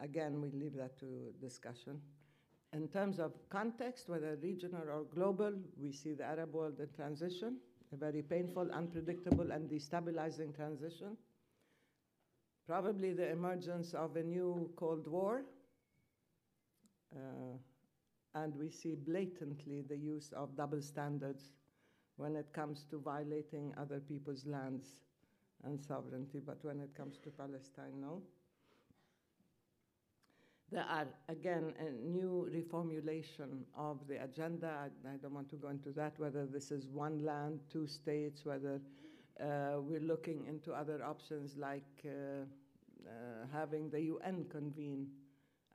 [0.01, 2.01] Again, we leave that to discussion.
[2.73, 7.57] In terms of context, whether regional or global, we see the Arab world in transition,
[7.93, 11.15] a very painful, unpredictable, and destabilizing transition.
[12.67, 15.43] Probably the emergence of a new Cold War.
[17.15, 17.57] Uh,
[18.33, 21.53] and we see blatantly the use of double standards
[22.17, 24.87] when it comes to violating other people's lands
[25.63, 28.21] and sovereignty, but when it comes to Palestine, no.
[30.71, 34.67] There are, again, a new reformulation of the agenda.
[34.67, 38.45] I, I, don't want to go into that, whether this is one land, two states,
[38.45, 38.81] whether
[39.39, 42.45] uh, we're looking into other options like uh,
[43.07, 45.07] uh, having the UN convene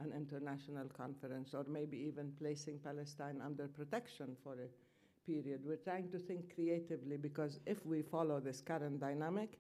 [0.01, 4.69] an international conference or maybe even placing Palestine under protection for a
[5.27, 5.61] period.
[5.65, 9.59] We're trying to think creatively because if we follow this current dynamic,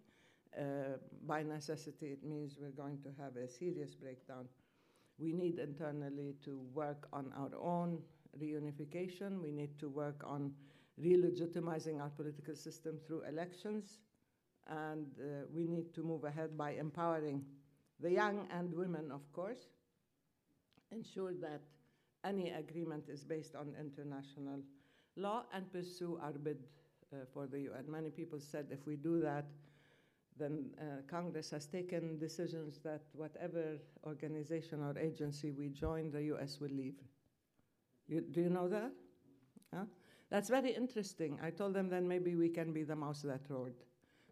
[0.58, 0.96] uh,
[1.26, 4.48] by necessity, it means we're going to have a serious breakdown.
[5.18, 7.98] We need internally to work on our own
[8.40, 9.40] reunification.
[9.40, 10.52] We need to work on
[10.98, 13.98] re-legitimizing our political system through elections.
[14.66, 17.44] And uh, we need to move ahead by empowering
[18.00, 19.68] the young and women, of course,
[20.90, 21.60] ensure that
[22.24, 24.60] any agreement is based on international
[25.20, 26.59] law, and pursue our bid
[27.12, 27.85] uh, for the UN.
[27.88, 29.46] Many people said if we do that,
[30.38, 36.59] then uh, Congress has taken decisions that whatever organization or agency we join, the US
[36.61, 36.96] will leave.
[38.09, 38.90] You, do you know that?
[39.74, 39.85] Huh?
[40.30, 41.38] That's very interesting.
[41.42, 43.74] I told them then maybe we can be the mouse that roared.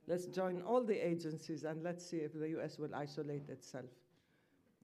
[0.07, 3.91] Let's join all the agencies and let's see if the US will isolate itself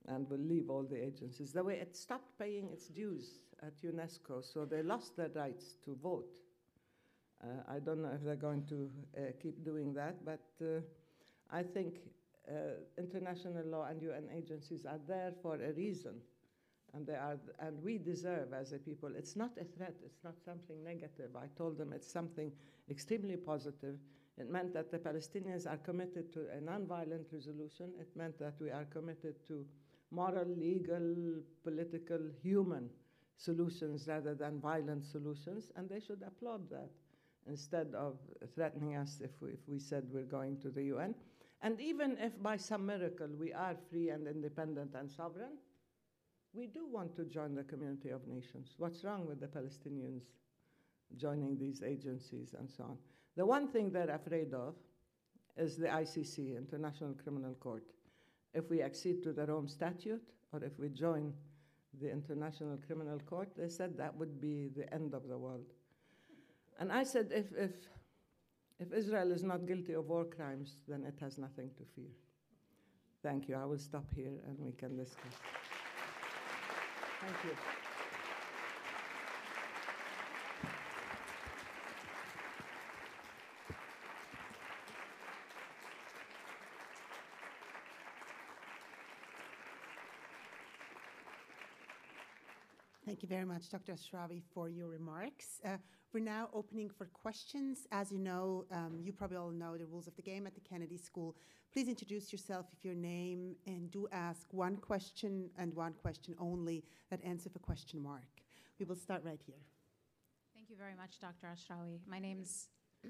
[0.07, 1.53] and will leave all the agencies.
[1.53, 5.97] The way it stopped paying its dues at UNESCO, so they lost their rights to
[6.03, 6.38] vote.
[7.43, 10.81] Uh, I don't know if they're going to uh, keep doing that, but uh,
[11.51, 11.97] I think
[12.49, 16.14] uh, international law and UN agencies are there for a reason.
[16.95, 20.35] And, they are, and we deserve as a people, it's not a threat, it's not
[20.45, 21.31] something negative.
[21.37, 22.53] I told them it's something
[22.88, 23.97] extremely positive.
[24.38, 27.90] It meant that the Palestinians are committed to a nonviolent resolution.
[28.01, 29.64] It meant that we are committed to
[30.12, 32.88] moral, legal, political, human
[33.37, 36.90] solutions rather than violent solutions, and they should applaud that
[37.47, 38.16] instead of
[38.55, 41.14] threatening us if we, if we said we're going to the UN.
[41.62, 45.59] And even if by some miracle we are free and independent and sovereign,
[46.53, 48.75] we do want to join the community of nations.
[48.79, 50.23] What's wrong with the Palestinians
[51.16, 52.99] joining these agencies and so on?
[53.37, 54.75] The one thing they're afraid of
[55.57, 57.85] is the ICC, International Criminal Court
[58.55, 61.33] if we accede to the Rome Statute or if we join
[62.00, 65.66] the International Criminal Court, they said that would be the end of the world.
[66.78, 67.72] And I said, if, if,
[68.80, 72.11] if Israel is not guilty of war crimes, then it has nothing to fear.
[73.22, 73.57] Thank you.
[73.57, 75.35] I will stop here and we can discuss.
[77.20, 77.84] Thank you.
[93.14, 93.92] Thank you very much, Dr.
[93.92, 95.61] Ashrawi, for your remarks.
[95.64, 95.77] Uh,
[96.12, 97.87] we're now opening for questions.
[97.92, 100.61] As you know, um, you probably all know the rules of the game at the
[100.61, 101.37] Kennedy School.
[101.72, 106.83] Please introduce yourself with your name and do ask one question and one question only
[107.09, 108.27] that ends with a question mark.
[108.81, 109.62] We will start right here.
[110.53, 111.46] Thank you very much, Dr.
[111.46, 112.00] Ashrawi.
[112.09, 112.66] My name's,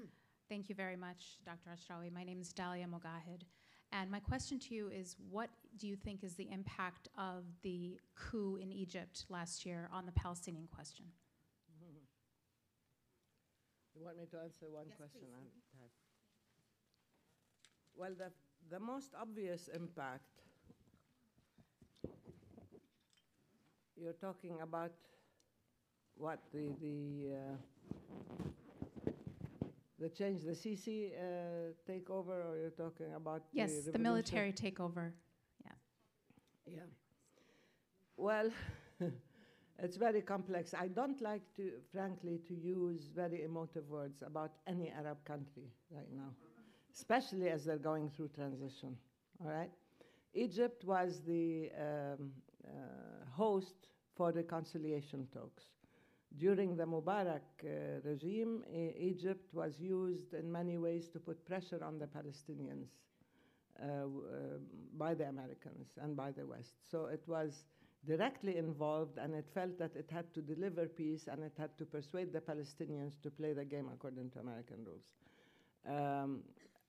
[0.49, 1.71] thank you very much, Dr.
[1.71, 2.13] Ashrawi.
[2.13, 3.41] My name is Dalia Mogahed.
[3.91, 7.99] And my question to you is what do you think is the impact of the
[8.15, 11.05] coup in Egypt last year on the Palestinian question?
[13.95, 15.21] You want me to answer one Yes, question?
[15.21, 15.91] please.
[17.95, 18.29] Well, the,
[18.69, 20.41] the most obvious impact,
[23.95, 24.91] you're talking about
[26.17, 27.55] what the, the, uh,
[30.05, 35.11] the change, the Sisi uh, takeover, or you're talking about Yes, the, the military takeover.
[36.67, 36.87] Yeah.
[38.17, 38.49] Well,
[39.83, 40.73] it's very complex.
[40.73, 46.11] I don't like to, frankly, to use very emotive words about any Arab country right
[46.15, 46.31] now,
[46.93, 48.95] especially as they're going through transition.
[49.43, 49.71] All right?
[50.33, 52.31] Egypt was the um,
[52.67, 52.71] uh,
[53.31, 53.75] host
[54.15, 55.63] for reconciliation talks.
[56.37, 58.63] During the Mubarak uh, regime,
[58.97, 62.87] Egypt was used in many ways to put pressure on the Palestinians
[63.81, 64.07] uh, uh,
[64.97, 66.73] by the Americans and by the West.
[66.89, 67.65] So it was
[68.05, 71.85] directly involved and it felt that it had to deliver peace and it had to
[71.85, 75.05] persuade the Palestinians to play the game according to American rules.
[75.87, 76.41] Um,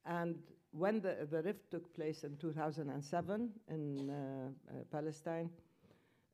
[0.04, 0.36] and
[0.72, 5.50] when the, the rift took place in 2007 in uh, uh, Palestine,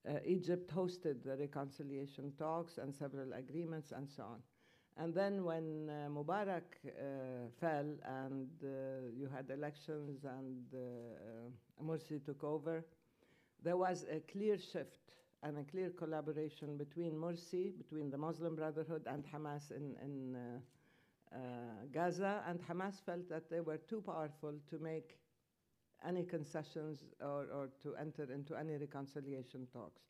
[0.09, 4.43] uh, Egypt hosted the reconciliation talks and several agreements and so on.
[4.97, 12.23] And then when uh, Mubarak uh, fell and uh, you had elections and uh, Morsi
[12.25, 12.85] took over,
[13.63, 14.99] there was a clear shift
[15.43, 21.37] and a clear collaboration between Morsi, between the Muslim Brotherhood and Hamas in, in uh,
[21.37, 21.39] uh,
[21.93, 22.43] Gaza.
[22.47, 25.17] And Hamas felt that they were too powerful to make
[26.07, 30.03] any concessions or, or to enter into any reconciliation talks.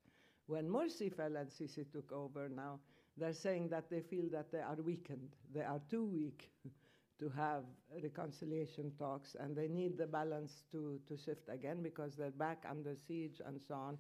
[0.47, 2.81] When Morsi fell and Sisi took over now,
[3.17, 5.37] they're saying that they feel that they are weakened.
[5.55, 6.51] They are too weak
[7.19, 7.65] to have
[8.03, 12.97] reconciliation talks, and they need the balance to, to shift again because they're back under
[12.97, 13.99] siege and so on,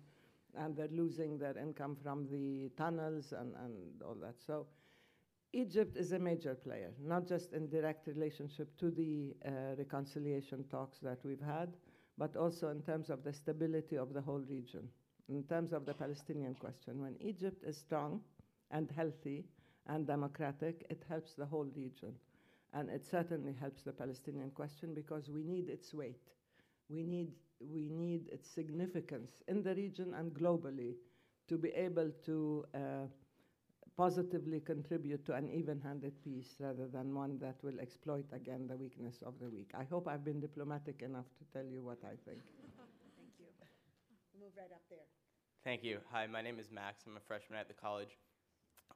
[0.56, 4.34] and they're losing their income from the tunnels and, and all that.
[4.44, 4.66] So
[5.52, 10.98] Egypt is a major player, not just in direct relationship to the uh, reconciliation talks
[11.00, 11.76] that we've had,
[12.16, 14.88] but also in terms of the stability of the whole region,
[15.28, 17.00] in terms of the Palestinian question.
[17.02, 18.20] When Egypt is strong
[18.70, 19.44] and healthy
[19.86, 22.14] and democratic, it helps the whole region.
[22.72, 26.32] And it certainly helps the Palestinian question because we need its weight.
[26.88, 27.28] We need,
[27.60, 30.94] we need its significance in the region and globally
[31.48, 32.78] to be able to uh,
[34.02, 38.76] positively contribute to an even handed peace rather than one that will exploit again the
[38.76, 39.70] weakness of the weak.
[39.78, 42.42] I hope I've been diplomatic enough to tell you what I think.
[42.42, 43.46] Thank you.
[44.40, 45.06] Move right up there.
[45.62, 45.98] Thank you.
[46.10, 47.04] Hi, my name is Max.
[47.06, 48.18] I'm a freshman at the college.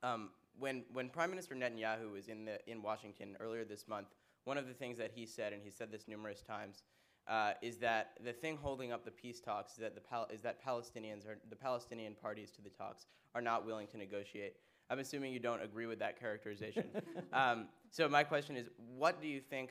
[0.02, 4.08] Um, when, when Prime Minister Netanyahu was in, the, in Washington earlier this month,
[4.42, 6.82] one of the things that he said, and he said this numerous times,
[7.28, 10.40] uh, is that the thing holding up the peace talks is that, the Pal- is
[10.40, 14.54] that Palestinians or the Palestinian parties to the talks are not willing to negotiate.
[14.90, 16.84] I'm assuming you don't agree with that characterization.
[17.32, 19.70] um, so my question is, what do you think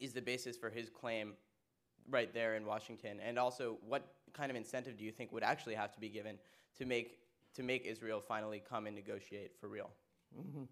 [0.00, 1.34] is the basis for his claim
[2.10, 3.18] right there in Washington?
[3.20, 6.38] And also, what kind of incentive do you think would actually have to be given
[6.78, 7.18] to make
[7.54, 9.90] to make Israel finally come and negotiate for real?
[10.34, 10.66] Mhm.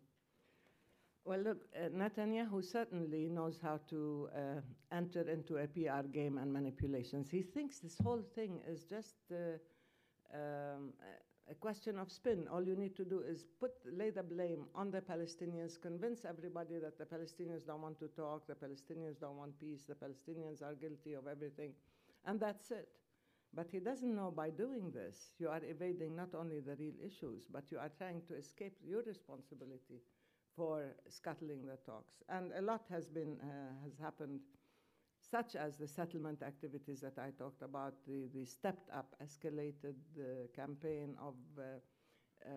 [1.25, 4.61] Well, look, uh, Netanyahu certainly knows how to uh,
[4.91, 7.29] enter into a PR game and manipulations.
[7.31, 9.59] He thinks this whole thing is just uh,
[10.35, 10.95] um,
[11.51, 12.47] a- question of spin.
[12.49, 16.79] All you need to do is put lay the blame on the Palestinians, convince everybody
[16.79, 20.75] that the Palestinians don't want to talk, the Palestinians don't want peace, the Palestinians are
[20.75, 21.73] guilty of everything,
[22.27, 22.89] and that's it.
[23.53, 27.47] But he doesn't know by doing this, you are evading not only the real issues,
[27.53, 30.01] but you are trying to escape your responsibility
[30.57, 32.23] for scuttling the talks.
[32.29, 34.41] And a lot has been uh, has happened,
[35.31, 40.49] such as the settlement activities that I talked about, the, the stepped up, escalated uh,
[40.55, 41.63] campaign of uh,
[42.45, 42.49] uh,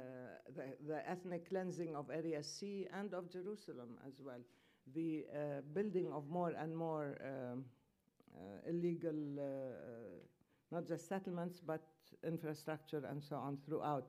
[0.55, 4.39] the, the ethnic cleansing of Area C and of Jerusalem as well,
[4.95, 7.65] the uh, building of more and more um,
[8.35, 9.43] uh, illegal, uh,
[10.71, 11.81] not just settlements, but
[12.25, 14.07] infrastructure and so on throughout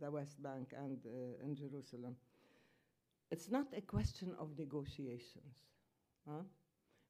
[0.00, 0.98] the West Bank and
[1.44, 2.16] in Jerusalem.
[3.30, 5.54] It's not a question of negotiations.
[6.26, 6.42] huh?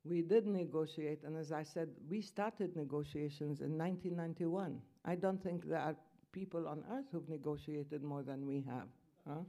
[0.05, 4.81] We did negotiate, and as I said, we started negotiations in 1991.
[5.05, 5.97] I don't think there are
[6.33, 8.89] people on earth who've negotiated more than we have.
[9.29, 9.41] huh?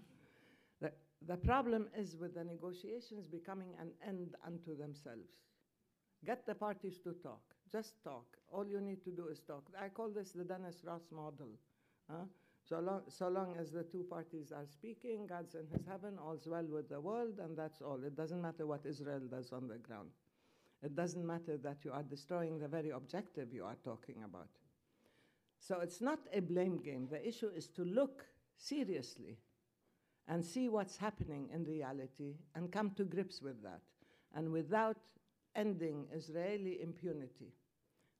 [0.82, 0.91] The,
[1.28, 5.30] the problem is with the negotiations becoming an end unto themselves.
[6.26, 7.41] Get the parties to talk.
[7.72, 8.26] Just talk.
[8.52, 9.64] All you need to do is talk.
[9.82, 11.49] I call this the Dennis Ross model.
[12.10, 12.26] huh?
[12.64, 16.47] So, long, so long as the two parties are speaking, God's in his heaven, all's
[16.47, 17.99] well with the world, and that's all.
[18.04, 20.10] It doesn't matter what Israel does on the ground.
[20.84, 24.50] It doesn't matter that you are destroying the very objective you are talking about.
[25.60, 27.08] So it's not a blame game.
[27.10, 28.26] The issue is to look
[28.58, 29.38] seriously
[30.28, 33.82] and see what's happening in reality and come to grips with that.
[34.34, 34.98] And without
[35.56, 37.54] ending Israeli impunity,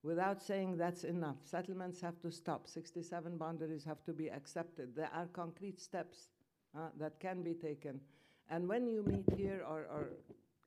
[0.04, 4.96] without saying that's enough, settlements have to stop, 67 boundaries have to be accepted.
[4.96, 6.30] There are concrete steps
[6.76, 8.02] uh, that can be taken.
[8.50, 10.10] And when you meet here or, or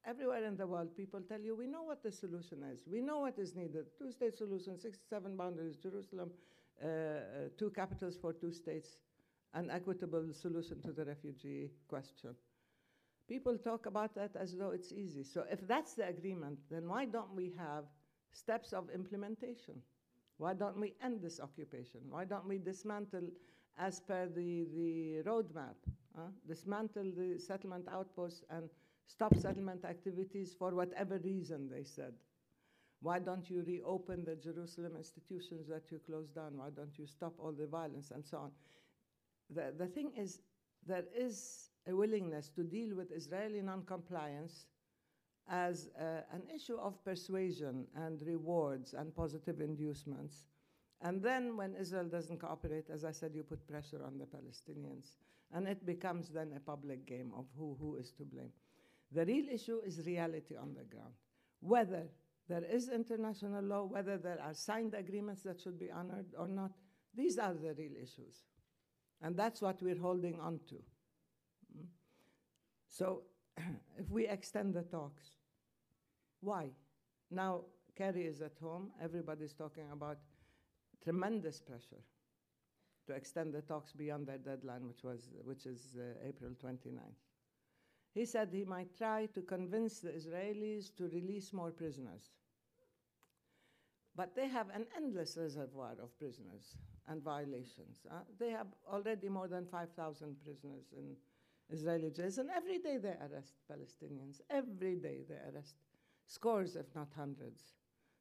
[0.06, 2.80] everywhere in the world, people tell you, we know what the solution is.
[2.90, 3.86] We know what is needed.
[3.98, 6.30] Two state solution, 67 boundaries, Jerusalem,
[6.82, 7.20] uh, uh,
[7.58, 8.98] two capitals for two states,
[9.54, 12.34] an equitable solution to the refugee question.
[13.28, 15.22] People talk about that as though it's easy.
[15.24, 17.84] So if that's the agreement, then why don't we have
[18.32, 19.74] steps of implementation?
[20.36, 22.00] Why don't we end this occupation?
[22.10, 23.28] Why don't we dismantle,
[23.78, 25.76] as per the, the roadmap,
[26.18, 28.68] uh, dismantle the settlement outposts and
[29.06, 32.14] stop settlement activities for whatever reason they said?
[33.00, 36.56] Why don't you reopen the Jerusalem institutions that you closed down?
[36.56, 38.50] Why don't you stop all the violence and so on?
[39.50, 40.40] The, the thing is,
[40.86, 44.66] there is a willingness to deal with Israeli noncompliance
[45.48, 50.46] as uh, an issue of persuasion and rewards and positive inducements.
[51.02, 55.16] And then, when Israel doesn't cooperate, as I said, you put pressure on the Palestinians.
[55.52, 58.52] And it becomes then a public game of who, who is to blame.
[59.14, 61.14] The real issue is reality on the ground.
[61.60, 62.08] Whether
[62.48, 66.72] there is international law, whether there are signed agreements that should be honored or not,
[67.14, 68.42] these are the real issues.
[69.22, 70.74] And that's what we're holding on to.
[70.74, 71.86] Mm.
[72.88, 73.22] So,
[73.98, 75.24] if we extend the talks,
[76.40, 76.70] why?
[77.30, 77.62] Now,
[77.96, 80.18] Kerry is at home, everybody's talking about
[81.02, 82.02] tremendous pressure
[83.06, 86.98] to extend the talks beyond their deadline, which, was, which is uh, April 29th.
[88.14, 92.30] He said he might try to convince the Israelis to release more prisoners.
[94.16, 96.76] But they have an endless reservoir of prisoners
[97.08, 98.06] and violations.
[98.08, 98.20] uh.
[98.38, 101.16] They have already more than 5,000 prisoners in
[101.70, 104.40] Israeli jails, and every day they arrest Palestinians.
[104.48, 105.74] Every day they arrest
[106.26, 107.74] scores, if not hundreds.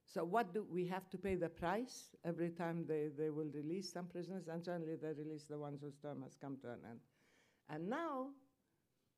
[0.05, 3.91] So what do we have to pay the price every time they, they will release
[3.91, 4.47] some prisoners?
[4.47, 6.99] And generally they release the ones whose term has come to an end.
[7.69, 8.29] And now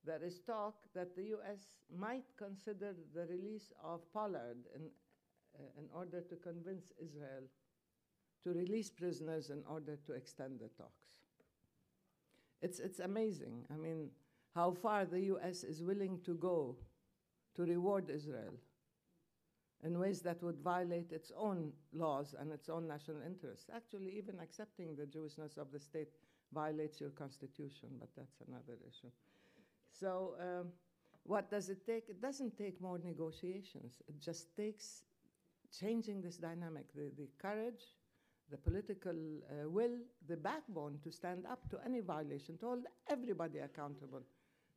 [0.05, 1.59] there is talk that the U.S.
[1.97, 4.83] might consider the release of Pollard in,
[5.57, 7.43] uh, in order to convince Israel
[8.43, 11.05] to release prisoners in order to extend the talks.
[12.61, 13.65] It's, it's amazing.
[13.73, 14.09] I mean,
[14.53, 15.63] how far the U.S.
[15.63, 16.75] is willing to go
[17.55, 18.53] to reward Israel
[19.83, 23.69] in ways that would violate its own laws and its own national interests.
[23.75, 26.09] Actually, even accepting the Jewishness of the state
[26.53, 29.11] violates your constitution, but that's another issue.
[29.99, 30.67] So, um,
[31.23, 32.09] what does it take?
[32.09, 34.01] It doesn't take more negotiations.
[34.07, 35.03] It just takes
[35.79, 37.81] changing this dynamic, the, the courage,
[38.51, 43.59] the political uh, will, the backbone to stand up to any violation, to hold everybody
[43.59, 44.21] accountable,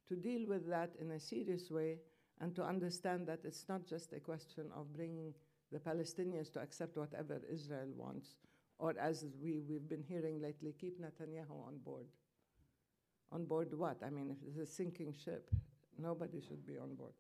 [0.09, 1.99] to deal with that in a serious way,
[2.41, 5.35] and to understand that it's not just a question of bringing
[5.71, 8.37] the Palestinians to accept whatever Israel wants,
[8.79, 12.07] or as we, we've been hearing lately, keep Netanyahu on board.
[13.31, 13.99] On board what?
[14.05, 15.51] I mean, if it's a sinking ship,
[15.99, 17.13] nobody should be on board.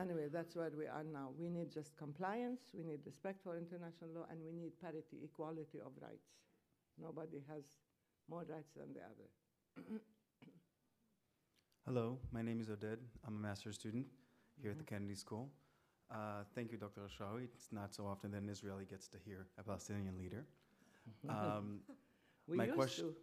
[0.00, 1.30] Anyway, that's where we are now.
[1.38, 5.78] We need just compliance, we need respect for international law, and we need parity, equality
[5.84, 6.28] of rights.
[7.00, 7.64] Nobody has
[8.30, 9.98] more rights than the other.
[11.86, 12.98] Hello, my name is Oded.
[13.26, 14.06] I'm a master's student
[14.62, 15.50] here at the Kennedy School.
[16.10, 17.02] Uh, thank you, Dr.
[17.02, 17.44] Ashrawi.
[17.44, 20.44] It's not so often that an Israeli gets to hear a Palestinian leader.
[21.28, 21.80] Um,
[22.46, 23.14] we my used question- to.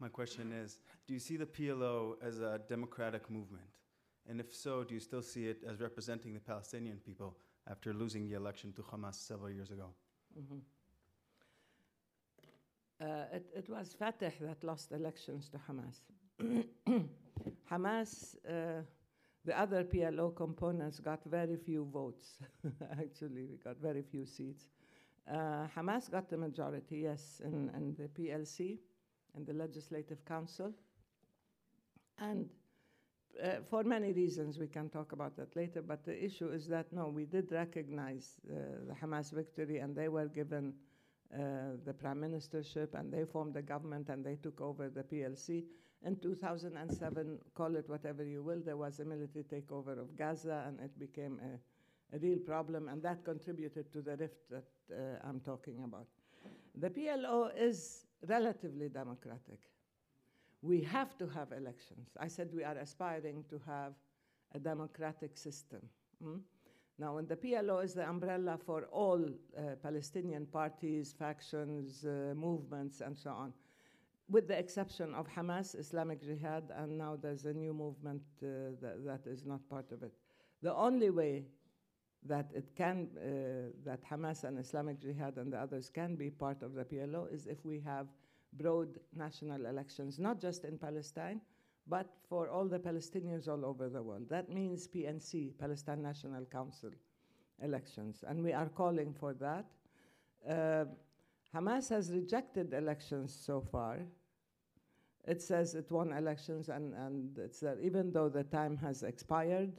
[0.00, 3.68] My question is Do you see the PLO as a democratic movement?
[4.28, 7.36] And if so, do you still see it as representing the Palestinian people
[7.68, 9.94] after losing the election to Hamas several years ago?
[10.38, 10.60] Mhm.
[13.00, 16.02] Uh, it, it was Fatah that lost elections to Hamas.
[17.70, 18.82] Hamas, uh,
[19.44, 22.38] the other PLO components got very few votes.
[23.00, 24.68] Actually, we got very few seats.
[25.26, 28.78] Uh, Hamas got the majority, yes, in, in the PLC,
[29.36, 30.72] in the Legislative Council.
[32.18, 32.48] And
[33.42, 36.92] uh, for many reasons, we can talk about that later, but the issue is that
[36.92, 38.54] no, we did recognize uh,
[38.88, 40.74] the Hamas victory and they were given
[41.32, 45.64] uh, the prime ministership and they formed the government and they took over the PLC.
[46.04, 50.80] In 2007, call it whatever you will, there was a military takeover of Gaza and
[50.80, 55.40] it became a, a real problem and that contributed to the rift that uh, I'm
[55.40, 56.06] talking about.
[56.74, 59.60] The PLO is relatively democratic.
[60.62, 62.10] We have to have elections.
[62.18, 63.94] I said we are aspiring to have
[64.54, 65.80] a democratic system.
[66.22, 66.40] mm?
[66.98, 73.00] Now, and the PLO is the umbrella for all uh, Palestinian parties, factions, uh, movements,
[73.00, 73.54] and so on,
[74.28, 79.02] with the exception of Hamas, Islamic Jihad, and now there's a new movement uh, that,
[79.06, 80.12] that is not part of it.
[80.60, 81.46] The only way
[82.26, 86.62] that it can, uh, that Hamas and Islamic Jihad and the others can be part
[86.62, 88.08] of the PLO is if we have
[88.54, 91.40] broad national elections, not just in Palestine,
[91.86, 94.28] but for all the Palestinians all over the world.
[94.28, 96.90] That means PNC, Palestine National Council
[97.62, 99.66] elections, and we are calling for that.
[100.48, 100.84] Uh,
[101.54, 103.98] Hamas has rejected elections so far.
[105.26, 109.72] It says it won elections, and, and it's that even though the time has expired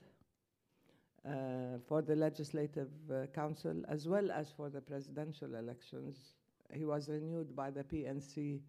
[1.28, 6.34] uh, for the Legislative uh, Council as well as for the presidential elections,
[6.74, 8.60] he was renewed by the PNC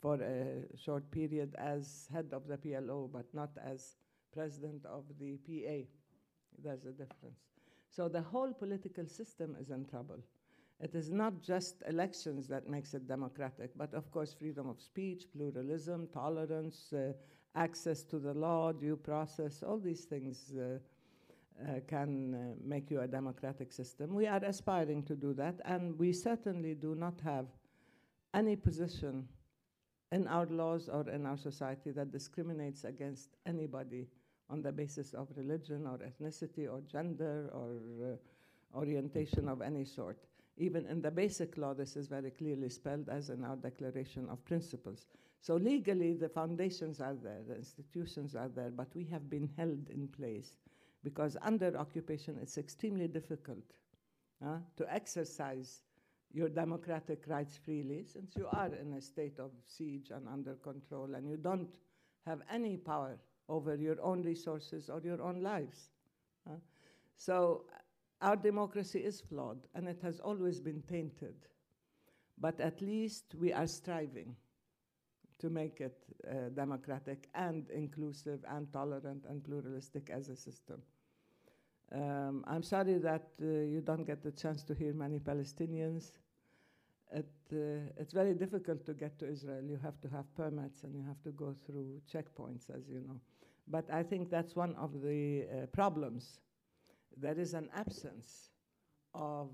[0.00, 3.96] for a short period as head of the PLO, but not as
[4.32, 5.86] president of the PA.
[6.62, 7.40] There's a difference.
[7.90, 10.18] So the whole political system is in trouble.
[10.80, 15.24] It is not just elections that makes it democratic, but of course freedom of speech,
[15.34, 17.12] pluralism, tolerance, uh,
[17.54, 20.52] access to the law, due process, all these things
[21.62, 24.14] uh, can uh, make you a democratic system.
[24.14, 27.46] We are aspiring to do that, and we certainly do not have
[28.34, 29.28] any position
[30.12, 34.06] in our laws or in our society that discriminates against anybody
[34.48, 40.18] on the basis of religion or ethnicity or gender or uh, orientation of any sort.
[40.58, 44.44] Even in the basic law, this is very clearly spelled as in our Declaration of
[44.44, 45.06] Principles.
[45.40, 49.90] So legally, the foundations are there, the institutions are there, but we have been held
[49.90, 50.56] in place
[51.06, 53.62] because under occupation, it's extremely difficult
[54.44, 55.82] uh, to exercise
[56.32, 61.14] your democratic rights freely since you are in a state of siege and under control
[61.14, 61.76] and you don't
[62.26, 63.16] have any power
[63.48, 65.90] over your own resources or your own lives.
[66.50, 66.54] uh.
[67.14, 67.66] So
[68.20, 71.36] our democracy is flawed and it has always been tainted.
[72.36, 74.34] But at least we are striving
[75.38, 80.82] to make it uh, democratic and inclusive and tolerant and pluralistic as a system.
[81.92, 86.12] Um, I'm sorry that uh, you don't get the chance to hear many Palestinians.
[87.12, 89.62] It, uh, it's very difficult to get to Israel.
[89.64, 93.20] You have to have permits and you have to go through checkpoints, as you know.
[93.68, 96.40] But I think that's one of the uh, problems.
[97.16, 98.50] There is an absence
[99.14, 99.50] of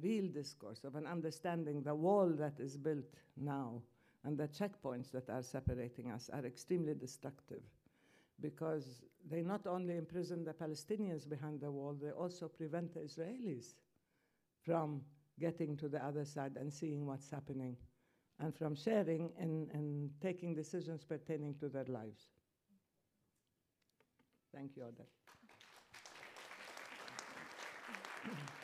[0.00, 1.82] real discourse, of an understanding.
[1.82, 3.04] The wall that is built
[3.36, 3.82] now
[4.24, 7.62] and the checkpoints that are separating us are extremely destructive
[8.42, 13.74] because they not only imprison the Palestinians behind the wall, they also prevent the Israelis
[14.64, 15.02] from
[15.40, 17.76] getting to the other side and seeing what's happening
[18.40, 22.26] and from sharing and, and taking decisions pertaining to their lives.
[24.54, 25.06] Thank you, Oded.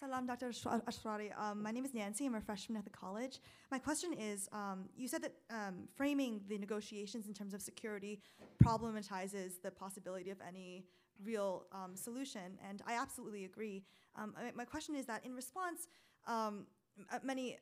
[0.00, 0.48] Salam, Dr.
[0.48, 1.38] Ashra- Ashrari.
[1.38, 2.24] Um, my name is Nancy.
[2.24, 3.38] I'm a freshman at the college.
[3.70, 8.22] My question is um, you said that um, framing the negotiations in terms of security
[8.64, 10.86] problematizes the possibility of any
[11.22, 13.84] real um, solution, and I absolutely agree.
[14.16, 15.86] Um, my- my question is that in response,
[16.26, 16.66] um,
[17.12, 17.58] uh, many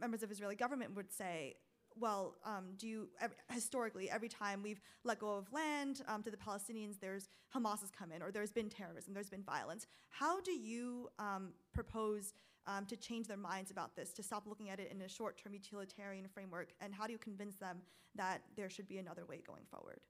[0.00, 1.56] members of Israeli government would say,
[1.98, 3.08] well, um, do you
[3.50, 7.90] historically every time we've let go of land um, to the Palestinians, there's Hamas has
[7.90, 9.86] come in, or there's been terrorism, there's been violence.
[10.08, 12.34] How do you um, propose
[12.66, 15.54] um, to change their minds about this, to stop looking at it in a short-term
[15.54, 17.78] utilitarian framework, and how do you convince them
[18.14, 20.00] that there should be another way going forward?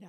[0.00, 0.08] Yeah.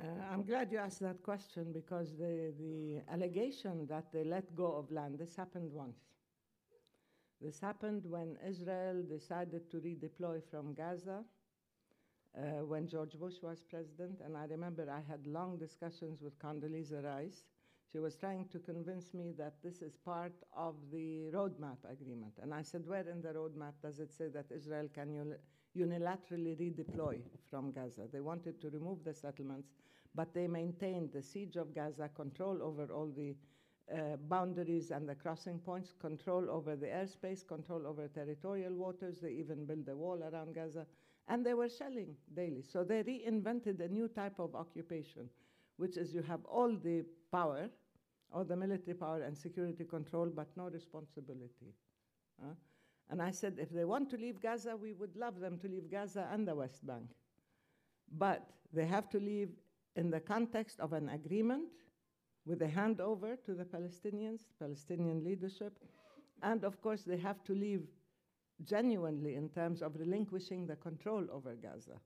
[0.00, 4.72] Uh, I'm glad you asked that question because the, the allegation that they let go
[4.72, 5.98] of land, this happened once.
[7.40, 11.24] This happened when Israel decided to redeploy from Gaza
[12.36, 14.20] uh, when George Bush was president.
[14.24, 17.44] And I remember I had long discussions with Condoleezza Rice.
[17.90, 22.32] She was trying to convince me that this is part of the roadmap agreement.
[22.42, 25.34] And I said, Where in the roadmap does it say that Israel can
[25.76, 28.08] unilaterally redeploy from Gaza?
[28.12, 29.68] They wanted to remove the settlements,
[30.14, 33.36] but they maintained the siege of Gaza, control over all the
[33.92, 39.18] uh, boundaries and the crossing points, control over the airspace, control over territorial waters.
[39.20, 40.86] They even built a wall around Gaza.
[41.28, 42.62] And they were shelling daily.
[42.62, 45.28] So they reinvented a new type of occupation,
[45.76, 47.68] which is you have all the power,
[48.32, 51.74] all the military power and security control, but no responsibility.
[53.10, 55.90] And I said, if they want to leave Gaza, we would love them to leave
[55.90, 57.10] Gaza and the West Bank.
[58.18, 59.50] But they have to leave
[59.96, 61.68] in the context of an agreement
[62.46, 65.78] with a handover to the Palestinians, Palestinian leadership.
[66.42, 67.86] And of course, they have to leave
[68.62, 71.98] genuinely in terms of relinquishing the control over Gaza.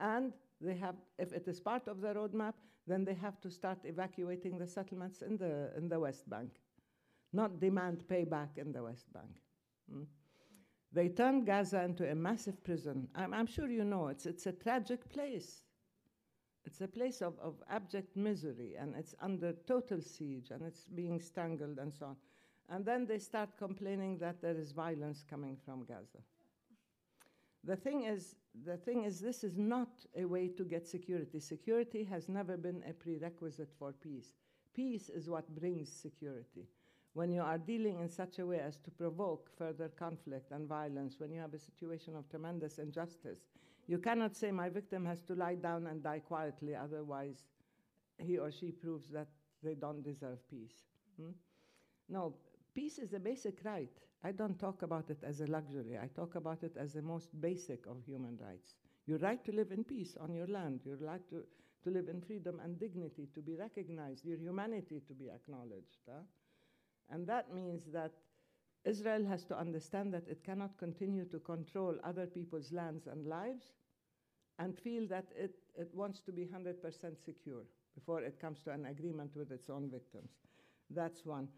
[0.00, 2.54] And they have, if it is part of the roadmap,
[2.86, 6.50] then they have to start evacuating the settlements in the, in the West Bank,
[7.32, 9.40] not demand payback in the West Bank.
[9.92, 10.06] Mm.
[10.92, 13.08] They turned Gaza into a massive prison.
[13.14, 15.62] I'm, I'm sure you know it's, it's a tragic place.
[16.66, 21.20] It's a place of, of abject misery, and it's under total siege, and it's being
[21.20, 22.16] strangled and so on.
[22.70, 26.22] And then they start complaining that there is violence coming from Gaza.
[27.64, 31.40] The thing is, the thing is, this is not a way to get security.
[31.40, 34.32] Security has never been a prerequisite for peace.
[34.74, 36.66] Peace is what brings security.
[37.14, 41.16] When you are dealing in such a way as to provoke further conflict and violence,
[41.18, 43.38] when you have a situation of tremendous injustice,
[43.86, 47.44] you cannot say my victim has to lie down and die quietly, otherwise,
[48.18, 49.28] he or she proves that
[49.62, 50.84] they don't deserve peace.
[51.20, 51.30] Hmm?
[52.08, 52.34] No,
[52.74, 53.90] peace is a basic right.
[54.22, 57.28] I don't talk about it as a luxury, I talk about it as the most
[57.40, 58.74] basic of human rights.
[59.06, 61.44] Your right to live in peace on your land, your right to,
[61.84, 66.00] to live in freedom and dignity, to be recognized, your humanity to be acknowledged.
[66.08, 66.22] Huh?
[67.10, 68.12] And that means that
[68.84, 73.72] Israel has to understand that it cannot continue to control other people's lands and lives
[74.58, 76.74] and feel that it, it wants to be 100%
[77.24, 77.62] secure
[77.94, 80.30] before it comes to an agreement with its own victims.
[80.90, 81.48] That's one.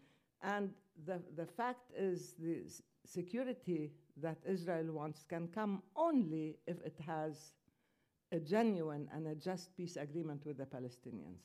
[0.41, 0.69] And
[1.05, 2.63] the, the fact is, the
[3.05, 7.53] security that Israel wants can come only if it has
[8.31, 11.39] a genuine and a just peace agreement with the Palestinians.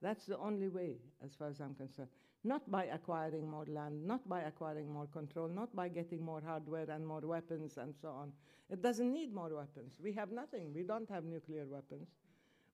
[0.00, 2.08] That's the only way, as far as I'm concerned.
[2.44, 6.90] Not by acquiring more land, not by acquiring more control, not by getting more hardware
[6.90, 8.32] and more weapons and so on.
[8.68, 9.98] It doesn't need more weapons.
[10.02, 10.72] We have nothing.
[10.74, 12.08] We don't have nuclear weapons.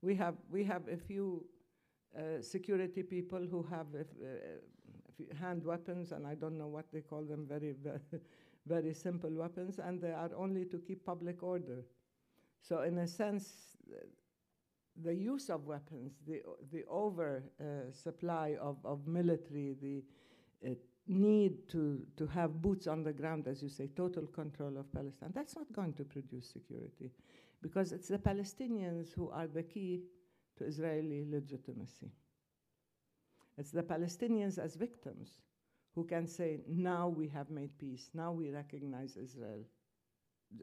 [0.00, 1.44] We have, we have a few
[2.16, 7.22] uh, security people who have uh, hand weapons, and I don't know what they call
[7.24, 7.74] them, very,
[8.66, 11.84] very, simple weapons, and they are only to keep public order.
[12.62, 13.76] So, in a sense,
[15.04, 16.42] the use of weapons, the,
[16.72, 20.02] the over uh, supply of, of military, the
[20.68, 20.74] uh,
[21.06, 25.32] need to, to have boots on the ground, as you say, total control of Palestine,
[25.34, 27.10] that's not going to produce security
[27.62, 30.02] because it's the Palestinians who are the key
[30.56, 32.10] to Israeli legitimacy.
[33.56, 35.30] It's the Palestinians as victims
[35.94, 39.64] who can say, now we have made peace, now we recognize Israel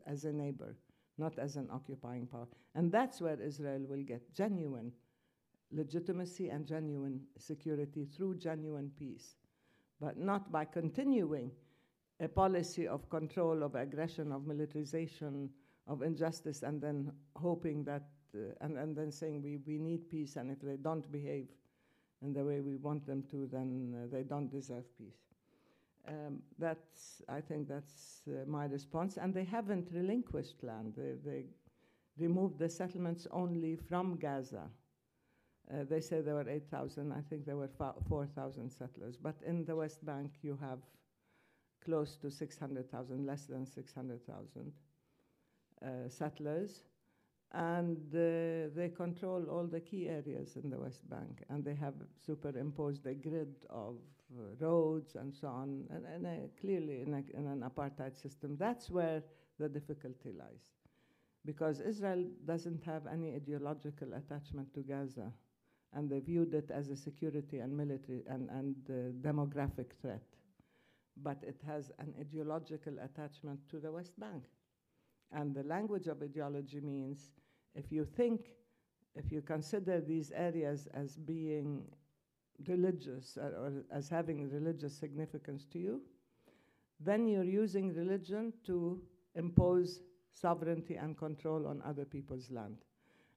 [0.07, 0.77] as a neighbor,
[1.18, 2.47] not as an occupying power.
[2.74, 4.91] And that's where Israel will get genuine
[5.72, 9.36] legitimacy and genuine security through genuine peace,
[9.99, 11.51] but not by continuing
[12.20, 15.49] a policy of control, of aggression, of militarization,
[15.88, 18.03] of injustice, and then hoping that,
[18.36, 21.49] uh, and, and then saying we, we need peace, and if they don't behave
[22.22, 25.34] in the way we want them to, then uh, they don't deserve peace.
[26.08, 29.18] Um, that's, I think that's uh, my response.
[29.18, 30.93] And they haven't relinquished land.
[30.95, 31.45] They, they
[32.18, 34.70] removed the settlements only from Gaza.
[35.72, 37.12] Uh, they say there were 8,000.
[37.12, 37.70] I think there were
[38.08, 39.18] 4,000 settlers.
[39.18, 40.80] But in the West Bank, you have
[41.84, 44.72] close to 600,000, less than 600,000
[45.82, 46.84] uh, settlers.
[47.51, 51.43] And uh, they control all the key areas in the West Bank.
[51.49, 51.95] And they have
[52.26, 53.95] superimposed a grid of
[54.59, 58.55] roads and so on, and, and uh, clearly in, a, in an apartheid system.
[58.57, 59.23] That's where
[59.59, 60.73] the difficulty lies.
[61.45, 65.32] Because Israel doesn't have any ideological attachment to Gaza
[65.93, 70.23] and they viewed it as a security and military and, and uh, demographic threat.
[71.23, 74.43] But it has an ideological attachment to the West Bank.
[75.32, 77.32] And the language of ideology means
[77.76, 78.51] if you think,
[79.15, 81.84] if you consider these areas as being
[82.68, 86.01] religious or, or as having religious significance to you,
[86.99, 89.01] then you're using religion to
[89.36, 90.01] impose
[90.32, 92.78] sovereignty and control on other people's land.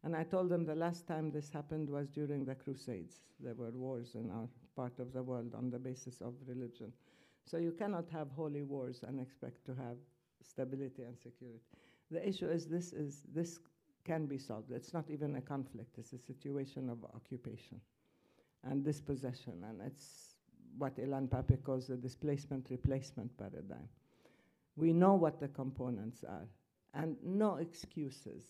[0.05, 3.21] And I told them the last time this happened was during the Crusades.
[3.41, 6.93] There were wars in our part of the world on the basis of religion.
[7.45, 9.97] So you cannot have holy wars and expect to have
[10.43, 11.61] stability and security.
[12.11, 13.59] The issue is this is this
[14.05, 14.71] can be solved.
[14.71, 17.81] It's not even a conflict, it's a situation of occupation
[18.65, 19.65] and dispossession.
[19.69, 20.35] And it's
[20.77, 23.89] what Ilan Pappé calls the displacement replacement paradigm.
[24.77, 26.47] We know what the components are,
[26.95, 28.45] and no excuses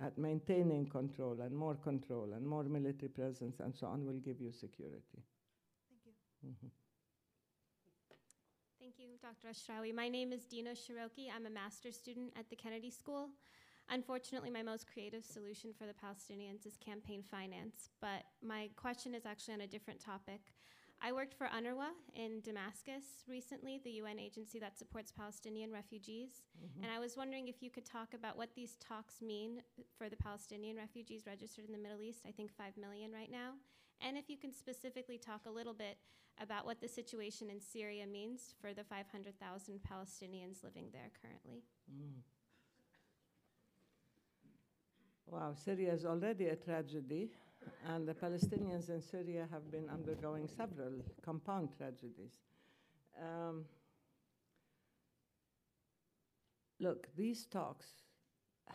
[0.00, 4.40] at maintaining control and more control and more military presence and so on will give
[4.40, 5.22] you security.
[5.88, 6.48] Thank you.
[6.48, 6.70] Mhm.
[8.80, 9.48] Thank you, Dr.
[9.48, 9.94] Ashrawi.
[9.94, 11.30] My name is Dina Shiroki.
[11.32, 13.30] I'm a master's student at the Kennedy School.
[13.92, 19.26] Unfortunately, my most creative solution for the Palestinians is campaign finance, but my question is
[19.26, 20.54] actually on a different topic.
[21.02, 26.42] I worked for UNRWA in Damascus recently, the UN agency that supports Palestinian refugees.
[26.56, 26.84] Mhm.
[26.84, 29.62] And I was wondering if you could talk about what these talks mean
[29.98, 33.58] for the Palestinian refugees registered in the Middle East, I think 5 million right now.
[34.00, 35.98] And if you can specifically talk a little bit
[36.38, 41.66] about what the situation in Syria means for the 500,000 Palestinians living there currently.
[41.90, 42.22] Mm.
[45.26, 47.30] Wow, Syria is already a tragedy,
[47.88, 50.92] and the Palestinians in Syria have been undergoing several
[51.24, 52.32] compound tragedies.
[53.20, 53.64] Um,
[56.80, 57.86] look, these talks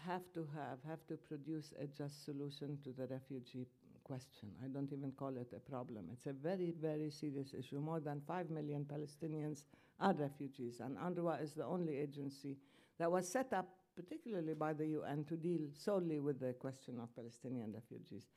[0.05, 3.67] have to have, have to produce a just solution to the refugee
[4.03, 4.49] question.
[4.63, 6.05] I don't even call it a problem.
[6.13, 7.79] It's a very, very serious issue.
[7.79, 9.63] More than 5 million Palestinians
[9.99, 12.57] are refugees, and UNRWA is the only agency
[12.99, 13.67] that was set up
[13.97, 18.27] particularly by the UN to deal solely with the question of Palestinian refugees.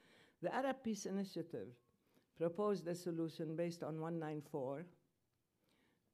[0.43, 1.69] The Arab Peace Initiative
[2.39, 4.87] proposed a solution based on 194,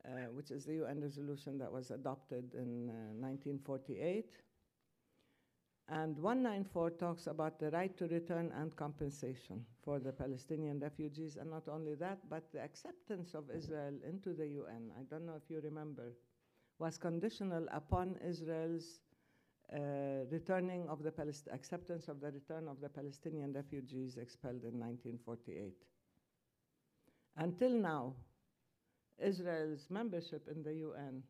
[0.04, 4.32] uh, which is the UN resolution that was adopted in uh, 1948.
[5.88, 11.48] And 194 talks about the right to return and compensation for the Palestinian refugees, and
[11.48, 14.90] not only that, but the acceptance of Israel into the UN.
[14.98, 16.14] I don't know if you remember,
[16.80, 18.98] was conditional upon Israel's
[20.30, 25.74] returning of the Palest- acceptance of the return of the Palestinian refugees expelled in 1948.
[27.36, 28.14] Until now,
[29.18, 31.22] Israel's membership in the UN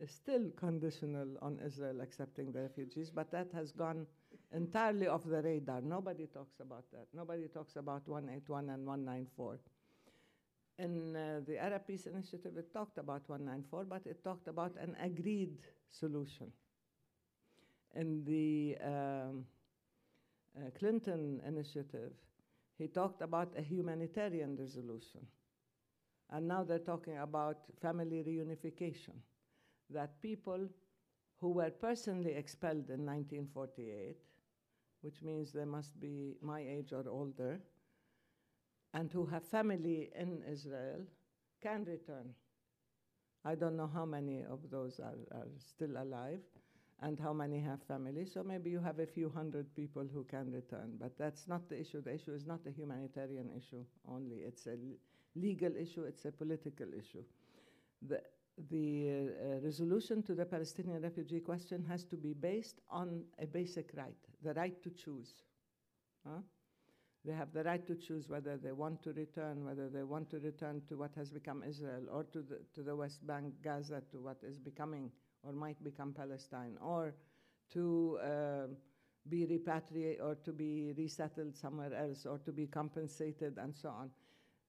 [0.00, 4.06] is still conditional on Israel accepting the refugees, but that has gone
[4.52, 5.80] entirely off the radar.
[5.80, 7.06] Nobody talks about that.
[7.14, 9.58] Nobody talks about 181 and 194.
[10.78, 14.96] In uh, the Arab Peace Initiative, it talked about 194, but it talked about an
[15.00, 15.58] agreed
[15.90, 16.50] solution.
[17.94, 19.44] In the um,
[20.56, 22.12] uh, Clinton initiative,
[22.76, 25.20] he talked about a humanitarian resolution.
[26.30, 29.14] And now they're talking about family reunification
[29.90, 30.68] that people
[31.40, 34.16] who were personally expelled in 1948,
[35.02, 37.60] which means they must be my age or older,
[38.94, 41.00] and who have family in Israel
[41.62, 42.34] can return.
[43.44, 46.40] I don't know how many of those are, are still alive,
[47.02, 48.32] and how many have families.
[48.32, 51.80] So maybe you have a few hundred people who can return, but that's not the
[51.80, 52.00] issue.
[52.02, 54.36] The issue is not a humanitarian issue only.
[54.36, 54.76] It's a
[55.34, 56.04] legal issue.
[56.04, 57.24] It's a political issue.
[58.06, 58.20] The
[58.70, 63.90] the uh, resolution to the Palestinian refugee question has to be based on a basic
[63.96, 65.42] right, the right to choose.
[66.24, 66.38] Huh?
[67.24, 70.38] They have the right to choose whether they want to return, whether they want to
[70.38, 74.20] return to what has become Israel or to the, to the West Bank, Gaza, to
[74.20, 75.10] what is becoming
[75.46, 77.14] or might become Palestine, or
[77.72, 78.66] to uh,
[79.28, 84.10] be repatriated or to be resettled somewhere else or to be compensated and so on.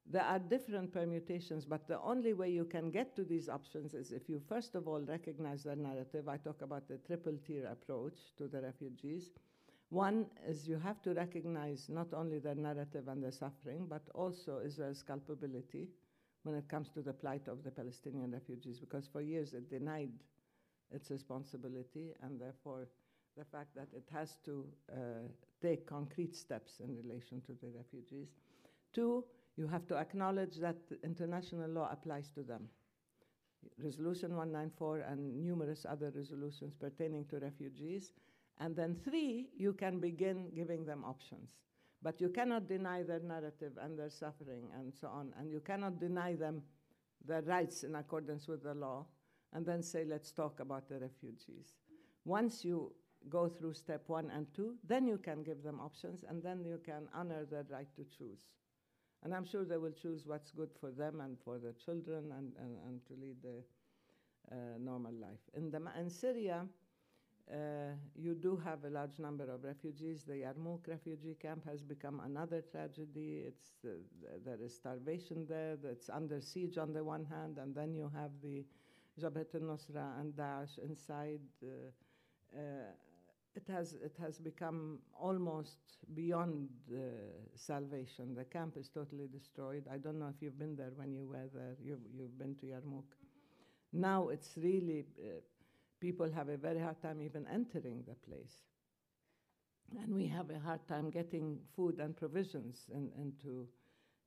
[0.07, 4.11] There are different permutations, but the only way you can get to these options is
[4.11, 6.29] if you first of all recognize their narrative.
[6.29, 9.31] I talk about the triple tier approach to the refugees.
[9.89, 14.59] One is you have to recognize not only their narrative and their suffering, but also
[14.63, 15.89] Israel's culpability
[16.43, 20.11] when it comes to the plight of the Palestinian refugees, because for years it denied
[20.91, 22.87] its responsibility, and therefore
[23.37, 24.95] the fact that it has to uh,
[25.61, 28.29] take concrete steps in relation to the refugees.
[28.93, 29.25] Two,
[29.57, 32.69] you have to acknowledge that international law applies to them.
[33.83, 38.13] Resolution 194 and numerous other resolutions pertaining to refugees.
[38.59, 41.49] And then three, you can begin giving them options.
[42.01, 45.33] But you cannot deny their narrative and their suffering and so on.
[45.39, 46.61] And you cannot deny them
[47.25, 49.05] their rights in accordance with the law
[49.55, 51.77] and then say, let's talk about the refugees.
[52.25, 52.91] Once you
[53.29, 56.79] go through step one and two, then you can give them options and then you
[56.85, 58.49] can honor their right to choose.
[59.23, 62.51] And I'm sure they will choose what's good for them and for their children and,
[62.61, 65.39] and, and to lead a uh, normal life.
[65.55, 66.65] In, the, in Syria,
[67.51, 70.23] uh, you do have a large number of refugees.
[70.23, 73.45] The Yarmouk refugee camp has become another tragedy.
[73.47, 73.89] It's, uh,
[74.43, 78.31] there is starvation there, it's under siege on the one hand, and then you have
[78.43, 78.65] the
[79.19, 81.41] Jabhat al-Nusra and Daesh inside.
[81.63, 82.91] Uh, uh,
[83.55, 85.77] it has, it has become almost
[86.13, 86.97] beyond uh,
[87.55, 88.35] salvation.
[88.35, 89.85] The camp is totally destroyed.
[89.91, 91.75] I don't know if you've been there when you were there.
[91.81, 93.05] You've, you've been to Yarmouk.
[93.93, 95.05] Now it's really,
[96.01, 98.55] people have a very hard time even entering the place.
[100.01, 103.67] And we have a hard time getting food and provisions in, into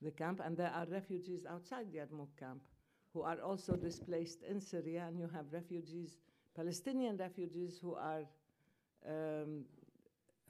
[0.01, 0.41] the camp.
[0.43, 2.63] And there are refugees outside the Yarmouk camp
[3.19, 5.05] who are also displaced in Syria.
[5.09, 6.19] And you have refugees,
[6.55, 8.23] Palestinian refugees, who are
[9.09, 9.65] um,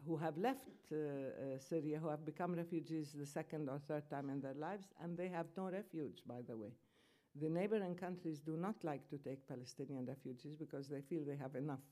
[0.07, 4.31] who have left uh, uh, Syria, who have become refugees the second or third time
[4.31, 6.73] in their lives, and they have no refuge, by the way.
[7.41, 11.57] The neighboring countries do not like to take Palestinian refugees because they feel they have
[11.57, 11.85] enough,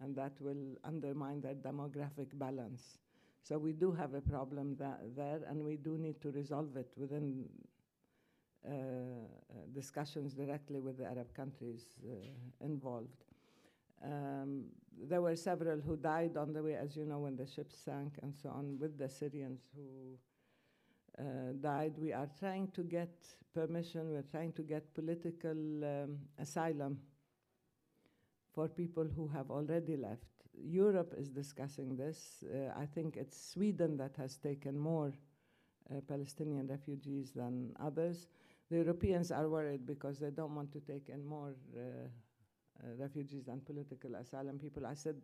[0.00, 2.98] and that will undermine their demographic balance.
[3.42, 4.76] So we do have a problem
[5.16, 7.44] there, and we do need to resolve it within
[9.74, 13.24] discussions directly with the Arab countries uh, involved.
[14.04, 14.64] Um,
[15.08, 18.18] there were several who died on the way, as you know, when the ship sank
[18.22, 20.18] and so on, with the Syrians who
[21.18, 21.94] uh, died.
[21.98, 23.10] We are trying to get
[23.54, 26.98] permission, we're trying to get political um, asylum
[28.54, 30.26] for people who have already left.
[30.54, 32.44] Europe is discussing this.
[32.44, 35.12] Uh, I think it's Sweden that has taken more
[35.90, 38.26] uh, Palestinian refugees than others.
[38.72, 43.48] The Europeans are worried because they don't want to take in more uh, uh, refugees
[43.48, 44.86] and political asylum people.
[44.86, 45.16] I said,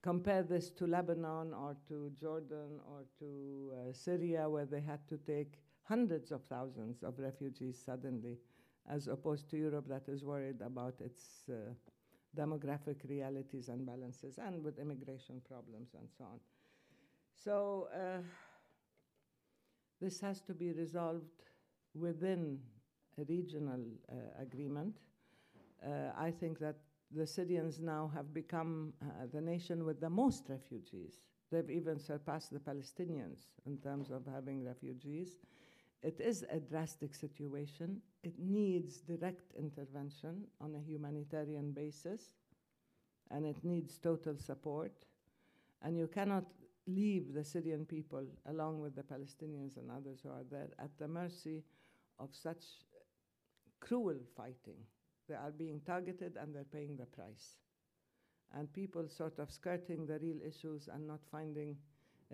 [0.00, 5.18] compare this to Lebanon or to Jordan or to uh, Syria, where they had to
[5.18, 8.38] take hundreds of thousands of refugees suddenly,
[8.88, 11.74] as opposed to Europe that is worried about its uh,
[12.34, 16.40] demographic realities and balances and with immigration problems and so on.
[17.34, 18.22] So uh,
[20.00, 21.42] this has to be resolved
[21.94, 22.58] within
[23.18, 23.80] a regional
[24.10, 24.96] uh, agreement.
[25.84, 26.76] Uh, I think that
[27.10, 31.20] the Syrians now have become uh, the nation with the most refugees.
[31.50, 35.38] They've even surpassed the Palestinians in terms of having refugees.
[36.02, 38.00] It is a drastic situation.
[38.22, 42.30] It needs direct intervention on a humanitarian basis,
[43.30, 44.92] and it needs total support.
[45.82, 46.44] And you cannot
[46.86, 51.08] leave the Syrian people, along with the Palestinians and others who are there, at the
[51.08, 51.64] mercy
[52.20, 52.62] of such
[52.94, 53.00] uh,
[53.80, 54.78] cruel fighting.
[55.28, 57.56] They are being targeted and they're paying the price.
[58.52, 61.76] And people sort of skirting the real issues and not finding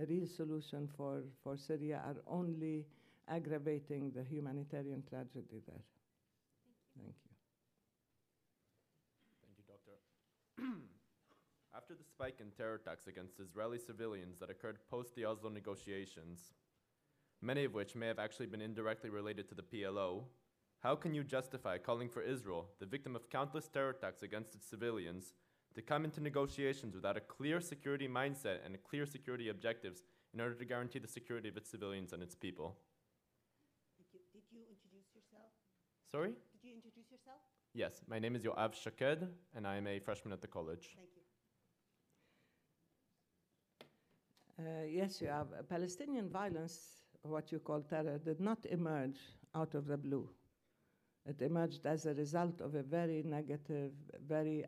[0.00, 2.86] a real solution for, for Syria are only
[3.28, 5.84] aggravating the humanitarian tragedy there.
[6.96, 7.30] Thank you.
[9.42, 9.96] Thank you, Doctor.
[11.76, 16.54] After the spike in terror attacks against Israeli civilians that occurred post the Oslo negotiations,
[17.40, 20.24] many of which may have actually been indirectly related to the PLO,
[20.80, 24.68] how can you justify calling for Israel, the victim of countless terror attacks against its
[24.68, 25.32] civilians,
[25.74, 30.54] to come into negotiations without a clear security mindset and clear security objectives in order
[30.54, 32.76] to guarantee the security of its civilians and its people.
[33.98, 35.50] Did you, did you introduce yourself?
[36.10, 36.30] Sorry?
[36.52, 37.40] Did you introduce yourself?
[37.74, 39.24] Yes, my name is Yoav Shaked,
[39.54, 40.96] and I am a freshman at the college.
[40.96, 41.22] Thank you.
[44.58, 45.48] Uh, yes, you have.
[45.52, 49.18] Uh, Palestinian violence, what you call terror, did not emerge
[49.54, 50.28] out of the blue.
[51.26, 53.92] It emerged as a result of a very negative,
[54.26, 54.64] very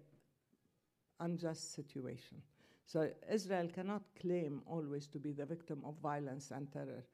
[1.20, 2.42] unjust situation.
[2.84, 7.04] So Israel cannot claim always to be the victim of violence and terror.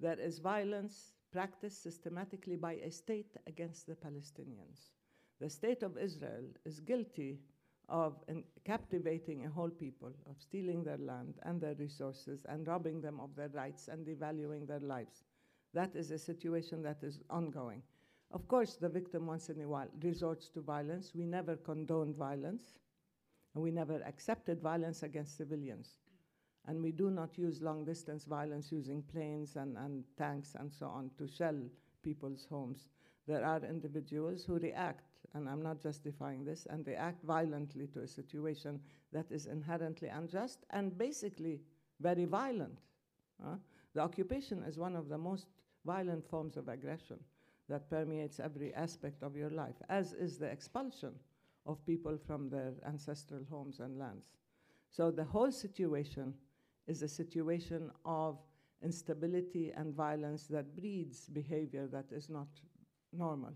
[0.00, 4.90] There is violence practiced systematically by a state against the Palestinians.
[5.40, 7.40] The state of Israel is guilty
[7.88, 13.00] of in- captivating a whole people, of stealing their land and their resources and robbing
[13.00, 15.24] them of their rights and devaluing their lives.
[15.72, 17.82] That is a situation that is ongoing.
[18.30, 21.12] Of course, the victim once in a while resorts to violence.
[21.14, 22.78] We never condoned violence,
[23.54, 25.98] and we never accepted violence against civilians.
[26.66, 30.86] And we do not use long distance violence using planes and, and tanks and so
[30.86, 31.60] on to shell
[32.02, 32.88] people's homes.
[33.26, 35.04] There are individuals who react,
[35.34, 38.80] and I'm not justifying this, and they act violently to a situation
[39.12, 41.60] that is inherently unjust and basically
[42.00, 42.78] very violent.
[43.44, 43.56] uh.
[43.94, 45.46] The occupation is one of the most
[45.84, 47.18] violent forms of aggression
[47.68, 51.14] that permeates every aspect of your life, as is the expulsion
[51.66, 54.28] of people from their ancestral homes and lands.
[54.90, 56.34] So the whole situation
[56.86, 58.38] is a situation of
[58.82, 62.48] instability and violence that breeds behavior that is not
[63.12, 63.54] normal.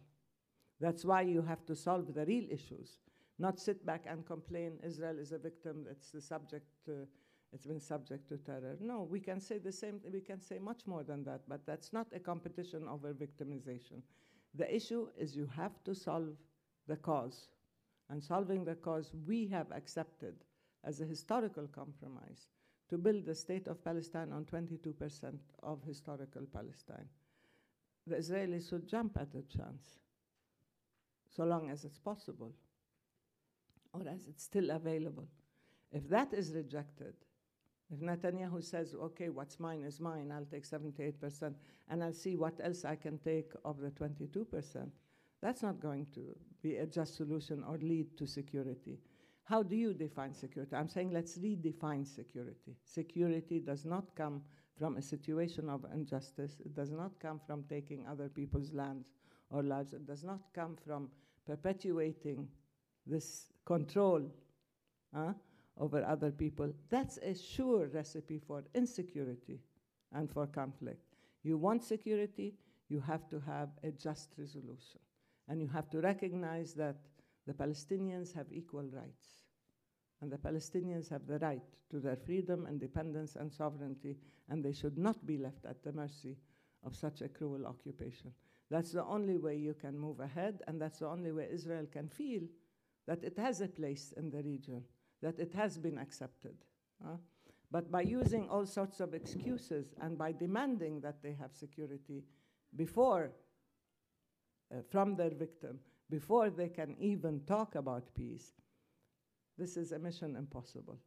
[0.80, 2.98] That's why you have to solve the real issues,
[3.38, 7.04] not sit back and complain Israel is a victim, it's the subject, uh,
[7.52, 8.76] it's been subject to terror.
[8.80, 11.92] No, we can say the same, we can say much more than that, but that's
[11.92, 14.02] not a competition over victimization.
[14.54, 16.36] The issue is you have to solve
[16.86, 17.48] the cause.
[18.10, 20.34] And solving the cause we have accepted
[20.84, 22.48] as a historical compromise
[22.88, 27.08] to build the state of Palestine on 22% of historical Palestine.
[28.06, 29.98] The Israelis should jump at the chance,
[31.28, 32.52] so long as it's possible,
[33.92, 35.28] or as it's still available.
[35.92, 37.14] If that is rejected,
[37.90, 41.54] if Netanyahu says, okay, what's mine is mine, I'll take 78%,
[41.88, 44.90] and I'll see what else I can take of the 22%,
[45.40, 48.98] that's not going to be a just solution or lead to security.
[49.44, 50.76] How do you define security?
[50.76, 52.76] I'm saying let's redefine security.
[52.84, 54.42] Security does not come
[54.78, 59.14] from a situation of injustice, it does not come from taking other people's lands
[59.50, 61.08] or lives, it does not come from
[61.46, 62.48] perpetuating
[63.06, 64.30] this control
[65.78, 66.72] over other people.
[66.90, 69.60] That's a sure recipe for insecurity
[70.12, 71.02] and for conflict.
[71.42, 72.54] You want security,
[72.88, 75.00] you have to have a just resolution.
[75.48, 76.96] And you have to recognize that
[77.46, 79.28] the Palestinians have equal rights.
[80.20, 84.16] And the Palestinians have the right to their freedom, independence, and sovereignty,
[84.50, 86.36] and they should not be left at the mercy
[86.84, 88.32] of such a cruel occupation.
[88.70, 92.08] That's the only way you can move ahead, and that's the only way Israel can
[92.08, 92.42] feel
[93.06, 94.84] that it has a place in the region,
[95.22, 96.56] that it has been accepted.
[97.70, 102.24] But by using all sorts of excuses and by demanding that they have security
[102.76, 103.30] before,
[104.70, 105.78] uh, from their victim,
[106.10, 108.52] before they can even talk about peace,
[109.56, 110.98] this is a mission impossible.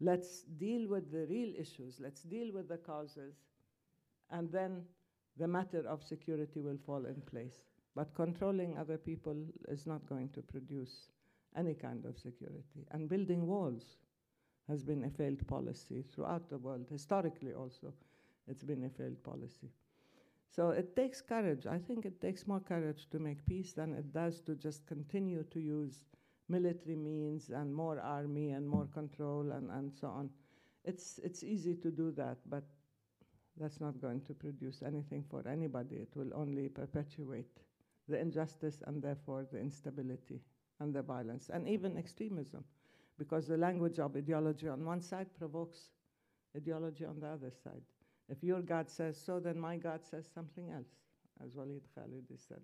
[0.00, 3.34] Let's deal with the real issues, let's deal with the causes,
[4.30, 4.82] and then
[5.36, 7.62] the matter of security will fall in place.
[7.94, 9.36] But controlling other people
[9.68, 11.08] is not going to produce
[11.56, 12.86] any kind of security.
[12.92, 13.96] And building walls
[14.68, 16.86] has been a failed policy throughout the world.
[16.90, 17.92] Historically, also,
[18.46, 19.70] it's been a failed policy.
[20.48, 21.66] So it takes courage.
[21.66, 25.44] I think it takes more courage to make peace than it does to just continue
[25.50, 26.04] to use
[26.48, 30.30] military means and more army and more control and, and so on.
[30.84, 32.64] It's, it's easy to do that, but
[33.60, 35.96] that's not going to produce anything for anybody.
[35.96, 37.58] It will only perpetuate
[38.08, 40.40] the injustice and therefore the instability
[40.80, 42.64] and the violence and even extremism,
[43.18, 45.90] because the language of ideology on one side provokes
[46.56, 47.82] ideology on the other side.
[48.28, 50.88] If your God says so, then my God says something else,
[51.44, 52.62] as Walid Khalidi said.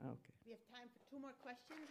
[0.00, 0.34] Okay.
[0.46, 1.88] We have time for two more questions.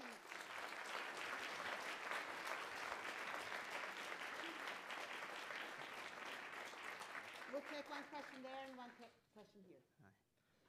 [7.52, 9.84] We'll take one question there and one que- question here.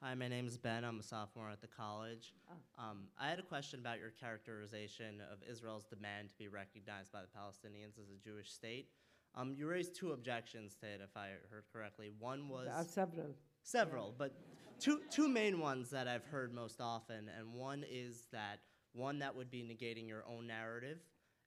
[0.01, 0.83] Hi, my name is Ben.
[0.83, 2.33] I'm a sophomore at the college.
[2.51, 2.83] Oh.
[2.83, 7.21] Um, I had a question about your characterization of Israel's demand to be recognized by
[7.21, 8.87] the Palestinians as a Jewish state.
[9.35, 12.11] Um, you raised two objections to it, if I heard correctly.
[12.19, 13.33] One was There are several.
[13.63, 14.33] several, but
[14.79, 18.59] two two main ones that I've heard most often, and one is that
[18.91, 20.99] one that would be negating your own narrative,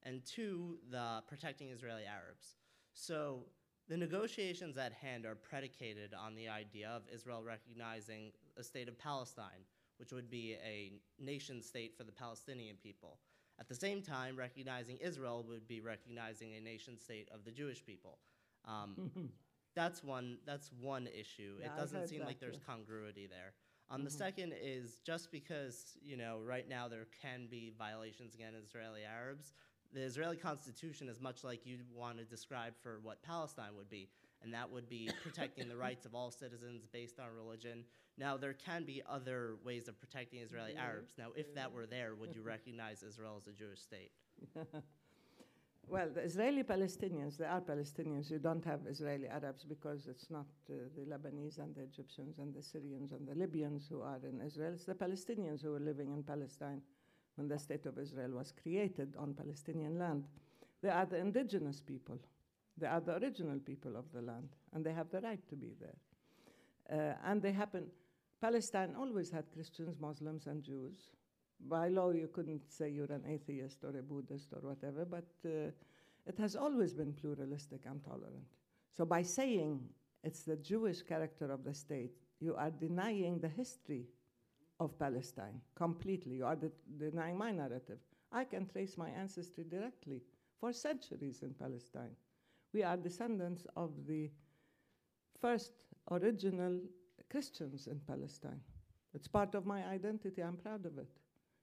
[0.02, 2.56] and two, the protecting Israeli Arabs.
[2.94, 3.44] So
[3.88, 8.98] the negotiations at hand are predicated on the idea of Israel recognizing a state of
[8.98, 9.64] Palestine,
[9.98, 13.18] which would be a nation state for the Palestinian people.
[13.58, 17.84] At the same time, recognizing Israel would be recognizing a nation state of the Jewish
[17.84, 18.18] people.
[18.66, 19.10] Um,
[19.74, 20.38] that's one.
[20.44, 21.54] That's one issue.
[21.60, 22.74] Yeah, it doesn't seem like there's yeah.
[22.74, 23.54] congruity there.
[23.88, 24.18] Um, The Mhm.
[24.18, 29.54] second is just because you know right now there can be violations against Israeli Arabs.
[29.96, 34.10] The Israeli Constitution is much like you'd want to describe for what Palestine would be,
[34.42, 37.82] and that would be protecting the rights of all citizens based on religion.
[38.18, 40.86] Now there can be other ways of protecting Israeli Really?
[40.86, 41.14] Arabs.
[41.16, 44.12] Now, if that were there, would you recognize Israel as a Jewish state?
[45.88, 48.28] Well, the Israeli Palestinians, they are Palestinians.
[48.28, 52.52] You don't have Israeli Arabs because it's not uh, the Lebanese and the Egyptians and
[52.52, 54.72] the Syrians and the Libyans who are in Israel.
[54.72, 56.82] It's the Palestinians who are living in Palestine
[57.36, 60.24] when the State of Israel was created on Palestinian land.
[60.82, 62.18] They are the indigenous people.
[62.78, 65.72] They are the original people of the land, and they have the right to be
[65.80, 65.96] there.
[66.90, 67.86] Uh, and they happen,
[68.40, 71.10] Palestine always had Christians, Muslims, and Jews.
[71.68, 75.70] By law, you couldn't say you're an atheist or a Buddhist or whatever, but uh,
[76.26, 78.44] it has always been pluralistic and tolerant.
[78.94, 79.80] So, by saying
[80.22, 84.06] it's the Jewish character of the state, you are denying the history
[84.80, 86.36] of Palestine completely.
[86.36, 87.98] You are de- denying my narrative.
[88.32, 90.22] I can trace my ancestry directly
[90.60, 92.16] for centuries in Palestine.
[92.72, 94.30] We are descendants of the
[95.40, 95.72] first
[96.10, 96.80] original
[97.30, 98.60] Christians in Palestine.
[99.14, 100.42] It's part of my identity.
[100.42, 101.08] I'm proud of it.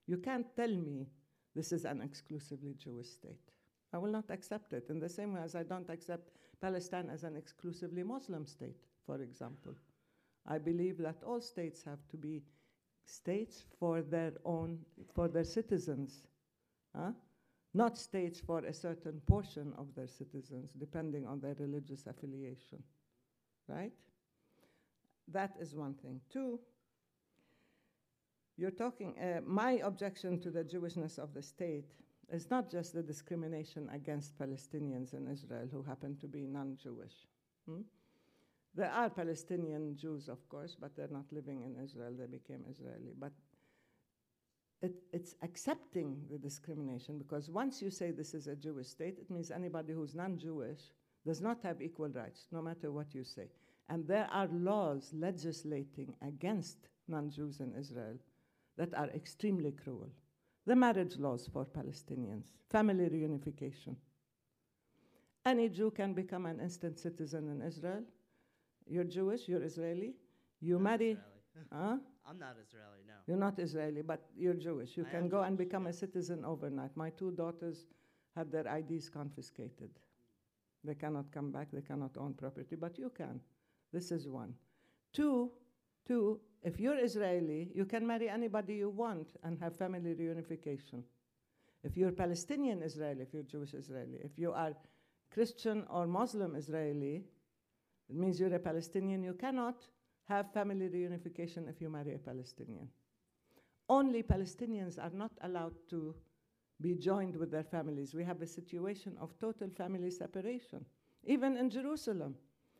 [0.07, 1.07] You can't tell me
[1.55, 3.51] this is an exclusively Jewish state.
[3.93, 7.23] I will not accept it in the same way as I don't accept Palestine as
[7.23, 9.75] an exclusively Muslim state, for example.
[10.47, 12.41] I believe that all states have to be
[13.05, 14.79] states for their own,
[15.13, 16.23] for their citizens,
[16.95, 17.11] huh?
[17.73, 22.81] not states for a certain portion of their citizens, depending on their religious affiliation,
[23.67, 23.91] right?
[25.27, 26.19] That is one thing.
[26.29, 26.59] Two,
[28.57, 31.91] you're talking, uh, my objection to the Jewishness of the state
[32.31, 37.27] is not just the discrimination against Palestinians in Israel who happen to be non Jewish.
[37.67, 37.81] Hmm?
[38.75, 43.13] There are Palestinian Jews, of course, but they're not living in Israel, they became Israeli.
[43.17, 43.31] But
[44.81, 49.29] it, it's accepting the discrimination because once you say this is a Jewish state, it
[49.29, 50.91] means anybody who's non Jewish
[51.25, 53.47] does not have equal rights, no matter what you say.
[53.89, 58.17] And there are laws legislating against non Jews in Israel
[58.77, 60.09] that are extremely cruel.
[60.65, 63.95] The marriage laws for Palestinians, family reunification.
[65.45, 68.03] Any Jew can become an instant citizen in Israel.
[68.87, 70.13] You're Jewish, you're Israeli.
[70.61, 71.67] You I'm marry, Israeli.
[71.71, 71.97] huh?
[72.29, 73.13] I'm not Israeli, no.
[73.27, 74.95] You're not Israeli, but you're Jewish.
[74.97, 76.95] You I can go and Jewish, become a citizen overnight.
[76.95, 77.87] My two daughters
[78.35, 79.89] had their IDs confiscated.
[80.83, 83.39] They cannot come back, they cannot own property, but you can.
[83.91, 84.53] This is one.
[85.13, 85.51] Two,
[86.07, 91.03] two, if you're Israeli, you can marry anybody you want and have family reunification.
[91.83, 94.73] If you're Palestinian Israeli, if you're Jewish Israeli, if you are
[95.31, 97.23] Christian or Muslim Israeli,
[98.13, 99.23] it means you're a Palestinian.
[99.23, 99.87] You cannot
[100.25, 102.87] have family reunification if you marry a Palestinian.
[103.89, 106.13] Only Palestinians are not allowed to
[106.79, 108.13] be joined with their families.
[108.13, 110.85] We have a situation of total family separation,
[111.23, 112.35] even in Jerusalem.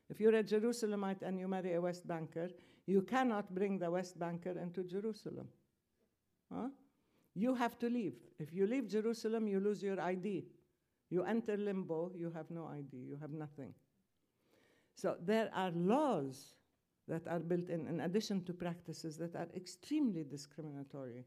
[0.07, 2.49] If you're a Jerusalemite and you marry a West Banker,
[2.85, 5.47] you cannot bring the West Banker into Jerusalem.
[6.53, 6.67] Huh?
[7.33, 8.17] You have to leave.
[8.37, 10.45] If you leave Jerusalem, you lose your ID.
[11.09, 13.73] You enter limbo, you have no ID, you have nothing.
[14.95, 16.53] So there are laws
[17.07, 21.25] that are built in, in addition to practices that are extremely discriminatory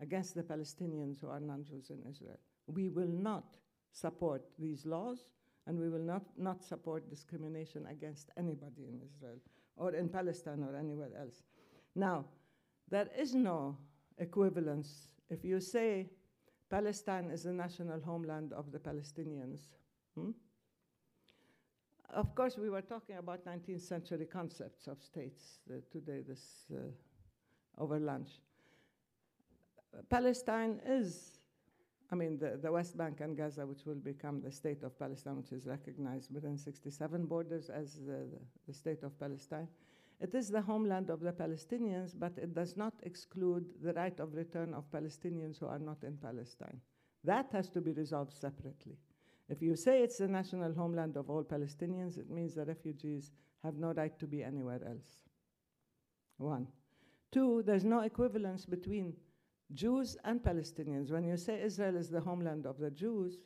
[0.00, 2.38] against the Palestinians who are non Jews in Israel.
[2.66, 3.56] We will not
[3.92, 5.28] support these laws,
[5.66, 9.36] and we will not, not support discrimination against anybody in Israel
[9.76, 11.42] or in Palestine or anywhere else.
[11.94, 12.24] Now,
[12.90, 13.76] there is no
[14.18, 15.08] equivalence.
[15.30, 16.08] If you say
[16.70, 19.68] Palestine is the national homeland of the Palestinians,
[20.14, 20.30] hmm?
[22.12, 26.78] Of course, we were talking about 19th century concepts of states uh, today, this uh,
[27.78, 28.28] over lunch.
[30.08, 31.38] Palestine is,
[32.10, 35.36] I mean, the, the West Bank and Gaza, which will become the state of Palestine,
[35.36, 38.26] which is recognized within 67 borders as the,
[38.66, 39.68] the state of Palestine.
[40.20, 44.34] It is the homeland of the Palestinians, but it does not exclude the right of
[44.34, 46.80] return of Palestinians who are not in Palestine.
[47.24, 48.96] That has to be resolved separately.
[49.52, 53.76] If you say it's the national homeland of all Palestinians, it means the refugees have
[53.76, 55.28] no right to be anywhere else.
[56.38, 56.68] One.
[57.30, 59.12] Two, there's no equivalence between
[59.74, 61.10] Jews and Palestinians.
[61.10, 63.40] When you say Israel is the homeland of the Jews,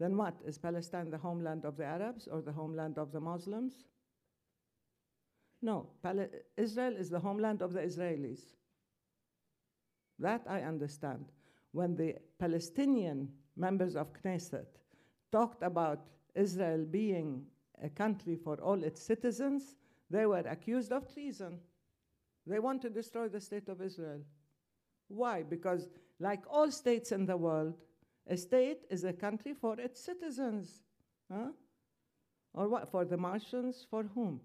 [0.00, 0.34] then what?
[0.46, 3.84] Is Palestine the homeland of the Arabs or the homeland of the Muslims?
[5.60, 8.40] No, Pal- Israel is the homeland of the Israelis.
[10.18, 11.26] That I understand.
[11.72, 14.78] When the Palestinian members of Knesset
[15.34, 16.00] talked about
[16.36, 17.28] Israel being
[17.82, 19.74] a country for all its citizens,
[20.08, 21.58] they were accused of treason.
[22.46, 24.20] They want to destroy the state of Israel.
[25.08, 25.42] Why?
[25.42, 25.88] Because,
[26.20, 27.74] like all states in the world,
[28.28, 30.82] a state is a country for its citizens.
[31.32, 31.50] Huh?
[32.52, 32.90] Or what?
[32.92, 33.86] For the Martians?
[33.90, 34.40] For whom?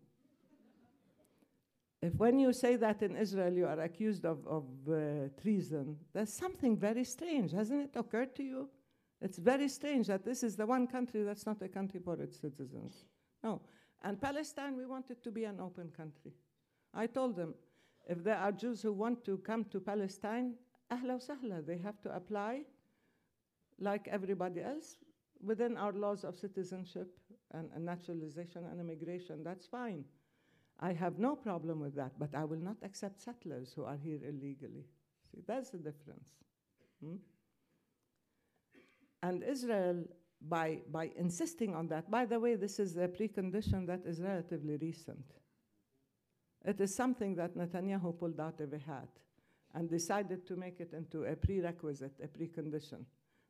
[2.01, 4.95] If when you say that in Israel you are accused of, of uh,
[5.41, 7.51] treason, there's something very strange.
[7.51, 8.69] Hasn't it occurred to you?
[9.21, 12.39] It's very strange that this is the one country that's not a country for its
[12.39, 13.05] citizens.
[13.43, 13.61] No.
[14.01, 16.31] And Palestine, we want it to be an open country.
[16.93, 17.53] I told them,
[18.07, 20.53] if there are Jews who want to come to Palestine,
[20.91, 22.61] ahla sahla, they have to apply
[23.77, 24.97] like everybody else
[25.41, 27.07] within our laws of citizenship
[27.51, 29.43] and, and naturalization and immigration.
[29.43, 30.05] That's fine.
[30.79, 34.19] I have no problem with that, but I will not accept settlers who are here
[34.23, 34.85] illegally.
[35.31, 36.29] See, that's the difference.
[37.03, 37.15] Hmm?
[39.21, 40.03] And Israel,
[40.47, 44.77] by, by insisting on that, by the way, this is a precondition that is relatively
[44.77, 45.23] recent.
[46.65, 49.09] It is something that Netanyahu pulled out of a hat
[49.75, 53.05] and decided to make it into a prerequisite, a precondition.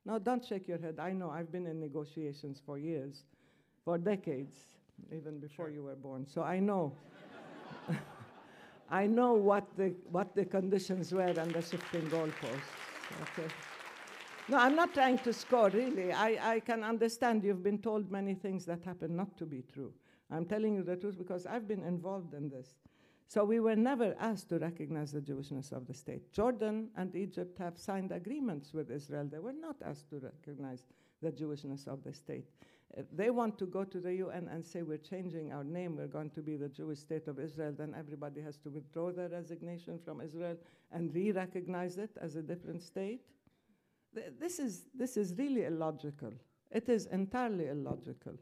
[0.06, 0.98] Now, don't shake your head.
[1.00, 3.24] I know I've been in negotiations for years,
[3.84, 4.56] for decades,
[5.12, 5.74] even before Sure.
[5.74, 6.26] you were born.
[6.28, 6.94] So I know.
[8.90, 12.72] I know what the, what the conditions were and the shifting goalposts.
[13.22, 13.48] Okay.
[14.50, 16.12] No, I'm not trying to score, really.
[16.12, 19.94] I, I can understand you've been told many things that happen not to be true.
[20.32, 22.76] I'm telling you the truth because I've been involved in this.
[23.28, 26.34] So we were never asked to recognize the Jewishness of the state.
[26.34, 29.30] Jordan and Egypt have signed agreements with Israel.
[29.32, 30.88] They were not asked to recognize
[31.22, 32.46] the Jewishness of the state.
[32.98, 36.08] If they want to go to the UN and say we're changing our name, we're
[36.08, 40.00] going to be the Jewish state of Israel, then everybody has to withdraw their resignation
[40.04, 40.58] from Israel
[40.92, 43.22] and re-recognize it as a different state.
[44.20, 46.32] Th- This is, this is really illogical.
[46.72, 48.34] It is entirely illogical.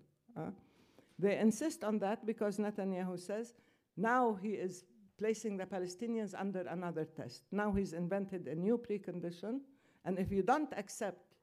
[1.20, 3.54] They insist on that because Netanyahu says
[3.96, 4.84] now he is
[5.18, 7.44] placing the Palestinians under another test.
[7.52, 9.62] Now he's invented a new precondition,
[10.06, 11.36] and if you don't accept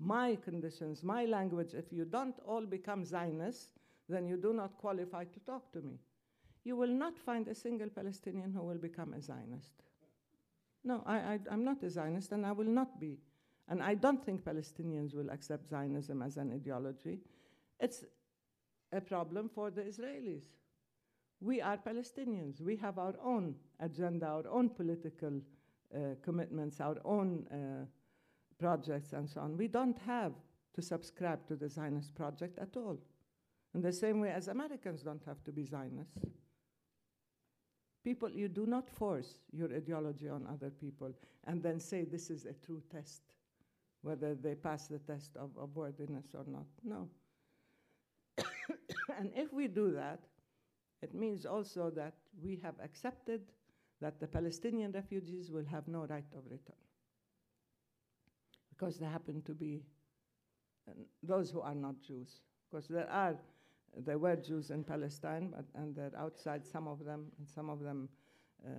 [0.00, 3.70] my conditions, my language, if you don't all become Zionists,
[4.08, 6.00] then you do not qualify to talk to me.
[6.64, 9.74] You will not find a single Palestinian who will become a Zionist.
[10.82, 13.20] No, I, I, I'm not a Zionist, and I will not be.
[13.68, 17.20] And I don't think Palestinians will accept Zionism as an ideology.
[17.80, 18.04] It's
[18.92, 20.44] a problem for the Israelis.
[21.40, 22.60] We are Palestinians.
[22.60, 25.40] We have our own agenda, our own political
[25.94, 27.86] uh, commitments, our own uh,
[28.58, 29.56] projects, and so on.
[29.56, 30.32] We don't have
[30.74, 32.98] to subscribe to the Zionist project at all.
[33.74, 36.24] In the same way as Americans don't have to be Zionists.
[38.04, 41.10] People, you do not force your ideology on other people
[41.46, 43.22] and then say this is a true test,
[44.04, 46.66] whether they pass the test of, of worthiness or not.
[46.84, 47.08] No.
[49.18, 50.20] and if we do that,
[51.02, 52.12] it means also that
[52.42, 53.40] we have accepted
[54.00, 56.76] that the Palestinian refugees will have no right of return.
[58.70, 59.82] Because they happen to be
[61.22, 62.42] those who are not Jews.
[62.70, 63.36] Because there are,
[63.96, 67.80] there were Jews in Palestine, but, and they're outside, some of them, and some of
[67.80, 68.08] them
[68.66, 68.70] uh,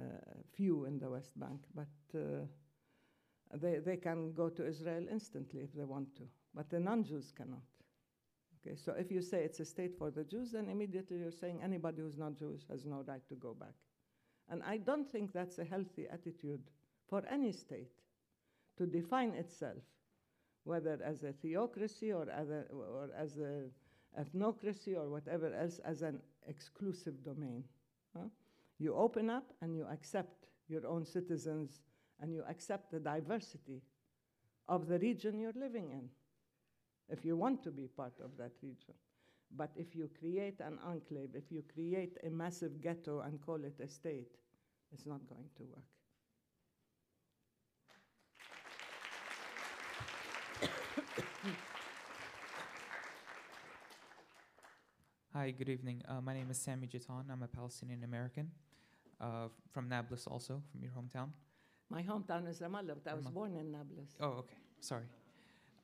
[0.56, 1.62] few in the West Bank.
[1.74, 2.46] But uh,
[3.56, 6.24] they, they can go to Israel instantly if they want to.
[6.54, 7.64] But the non Jews cannot.
[8.66, 11.60] Okay, so if you say it's a state for the Jews, then immediately you're saying
[11.64, 13.76] anybody who's not Jewish has no right to go back.
[14.50, 16.62] And I don't think that's a healthy attitude
[17.08, 17.92] for any state
[18.78, 19.84] to define itself,
[20.64, 23.66] whether as a theocracy or a, or as a
[24.20, 27.64] ethnocracy or whatever else, as an exclusive domain.
[28.16, 28.26] huh?
[28.80, 31.82] You open up and you accept your own citizens
[32.22, 33.82] and you accept the diversity
[34.68, 36.10] of the region you're living in
[37.10, 38.96] if you want to be part of that region.
[39.56, 43.80] But if you create an enclave, if you create a massive ghetto and call it
[43.82, 44.38] a state,
[44.92, 45.86] it's not going to work.
[55.34, 56.02] Hi, good evening.
[56.08, 57.30] Uh, my name is Sami Jitan.
[57.32, 58.50] I'm a Palestinian American
[59.22, 61.30] uh, from Nablus, also from your hometown.
[61.90, 63.34] My hometown is Ramallah, but I was Ramallah.
[63.34, 64.10] born in Nablus.
[64.20, 64.56] Oh, okay.
[64.80, 65.06] Sorry.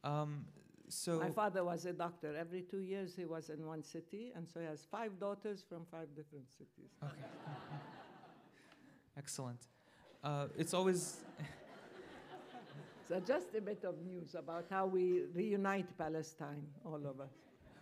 [0.04, 0.46] Um,
[0.90, 2.36] so My father was a doctor.
[2.36, 5.86] Every two years he was in one city, and so he has five daughters from
[5.92, 6.92] five different cities.
[7.04, 7.14] okay.
[9.18, 9.60] Excellent.
[10.24, 11.18] Uh, it's always
[13.08, 17.34] So just a bit of news about how we reunite Palestine, all of us.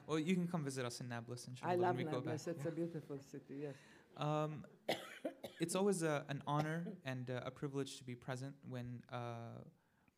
[0.08, 1.72] Well, you can come visit us in Nablus, inshallah.
[1.72, 2.40] I love when we go back.
[2.40, 2.48] Nablus.
[2.48, 3.60] It's a beautiful city.
[3.62, 3.76] Yes.
[4.18, 4.64] Um,
[5.60, 9.62] it's always a, an honor and a privilege to be present when uh,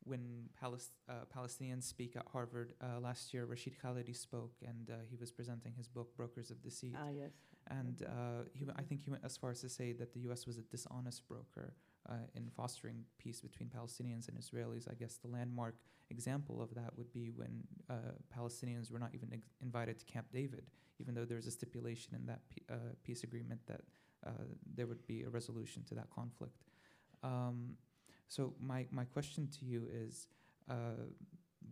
[0.03, 2.73] when uh, Palestinians speak at Harvard.
[2.81, 6.61] Uh, last year, Rashid Khalidi spoke, and uh, he was presenting his book "Brokers of
[6.61, 7.31] Deceit." Ah, yes.
[7.69, 10.47] And uh, he, I think he went as far as to say that the U.S.
[10.47, 11.76] was a dishonest broker
[12.09, 14.89] uh, in fostering peace between Palestinians and Israelis.
[14.89, 15.76] I guess the landmark
[16.09, 17.93] example of that would be when uh,
[18.35, 20.65] Palestinians were not even ex- invited to Camp David,
[20.99, 23.81] even though there's a stipulation in that uh, peace agreement that
[24.76, 26.64] there would be a resolution to that conflict.
[27.23, 27.77] Um,
[28.27, 30.27] so my, my question to you is,
[30.69, 31.06] uh,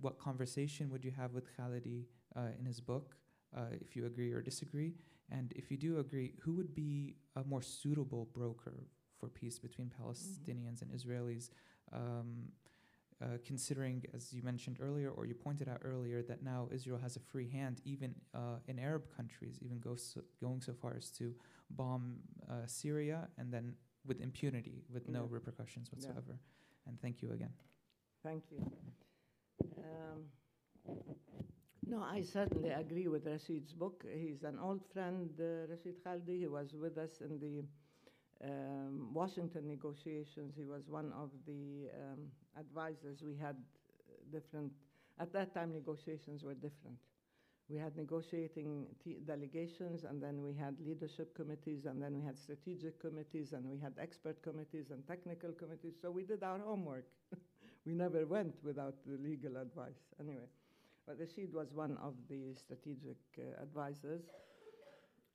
[0.02, 2.06] what conversation would you have with Khalidi
[2.36, 3.16] uh, in his book,
[3.56, 4.94] uh, if you agree or disagree?
[5.32, 8.88] And if you do agree, who would be a more suitable broker
[9.20, 11.50] for peace between Palestinians and Israelis?
[11.92, 12.52] Um,
[13.22, 17.16] uh, considering, as you mentioned earlier, or you pointed out earlier, that now Israel has
[17.16, 21.34] a free hand, even uh, in Arab countries, even so, going so far as to
[21.72, 22.20] bomb
[22.50, 23.76] uh, Syria and then
[24.06, 25.28] with impunity, with no Yeah.
[25.30, 25.96] repercussions Yeah.
[25.96, 26.40] whatsoever.
[26.88, 27.54] And thank you again.
[28.24, 28.62] Thank you.
[29.78, 30.26] Um,
[31.86, 34.06] no, I certainly agree with Rashid's book.
[34.14, 36.40] He's an old friend, uh, Rashid Khalidi.
[36.40, 37.64] He was with us in the
[38.44, 40.54] um, Washington negotiations.
[40.56, 42.20] He was one of the um,
[42.58, 43.22] advisors.
[43.24, 43.56] We had
[44.32, 44.72] different,
[45.20, 46.98] at that time, negotiations were different.
[47.70, 48.88] We had negotiating
[49.28, 53.78] delegations, and then we had leadership committees, and then we had strategic committees, and we
[53.78, 55.94] had expert committees and technical committees.
[56.02, 57.06] So we did our homework.
[57.86, 60.02] we never went without the legal advice.
[60.20, 60.50] Anyway,
[61.06, 64.24] but Rashid was one of the strategic uh, advisors.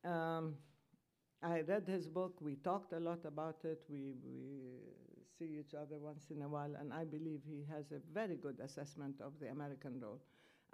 [0.05, 0.55] Um,
[1.45, 2.41] I read his book.
[2.41, 3.83] We talked a lot about it.
[3.91, 4.81] We, we
[5.39, 8.61] see each other once in a while, and I believe he has a very good
[8.61, 10.21] assessment of the American role.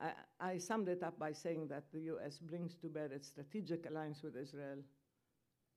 [0.01, 2.39] I, I summed it up by saying that the U.S.
[2.39, 4.79] brings to bear its strategic alliance with Israel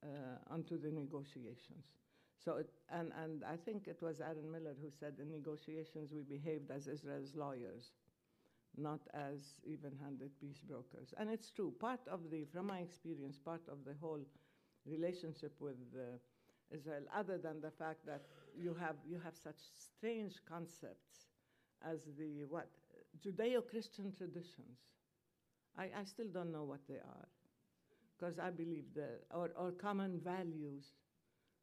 [0.03, 1.85] uh, onto the negotiations.
[2.43, 6.21] So, it, and, and I think it was Aaron Miller who said in negotiations we
[6.21, 7.93] behaved as Israel's lawyers,
[8.77, 11.13] not as even handed peace brokers.
[11.17, 11.73] And it's true.
[11.79, 14.21] Part of the, from my experience, part of the whole
[14.85, 16.17] relationship with uh,
[16.71, 18.23] Israel, other than the fact that
[18.57, 21.27] you have, you have such strange concepts
[21.85, 22.67] as the what
[23.23, 24.79] Judeo-Christian traditions.
[25.77, 27.27] I, I still don't know what they are,
[28.17, 30.85] because I believe that, or, or common values.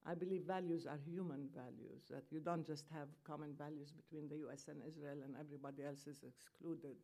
[0.06, 4.36] I believe values are human values, that you don't just have common values between the
[4.48, 6.96] US and Israel and everybody else is excluded.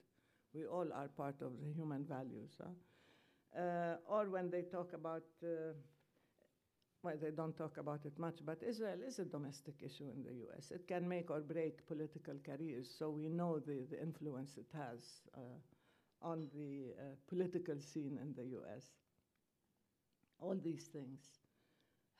[0.54, 2.56] We all are part of the human values.
[2.58, 3.60] Huh?
[3.60, 5.72] Uh, or when they talk about, uh,
[7.06, 10.34] well, they don't talk about it much, but Israel is a domestic issue in the
[10.46, 10.72] US.
[10.72, 14.98] It can make or break political careers, so we know the, the influence it has
[15.36, 15.40] uh,
[16.20, 18.84] on the uh, political scene in the US.
[20.40, 21.20] All these things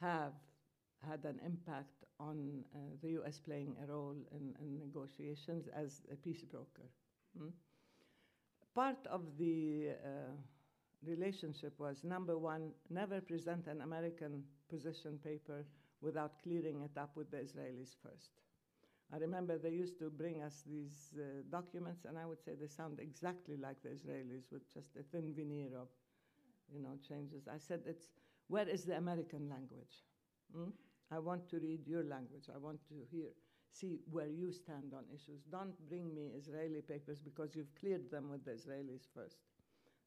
[0.01, 0.35] have
[1.03, 6.15] had an impact on uh, the US playing a role in, in negotiations as a
[6.15, 6.87] peace broker.
[7.37, 7.49] Hmm?
[8.73, 10.31] Part of the uh,
[11.05, 15.65] relationship was number one, never present an American position paper
[16.01, 18.31] without clearing it up with the Israelis first.
[19.13, 22.67] I remember they used to bring us these uh, documents, and I would say they
[22.67, 25.89] sound exactly like the Israelis with just a thin veneer of,
[26.73, 27.47] you know, changes.
[27.47, 28.09] I said, "It's
[28.49, 30.05] where is the American language?
[30.53, 30.71] Hmm?
[31.11, 32.49] I want to read your language.
[32.53, 33.29] I want to hear,
[33.71, 35.43] see where you stand on issues.
[35.51, 39.39] Don't bring me Israeli papers because you've cleared them with the Israelis first.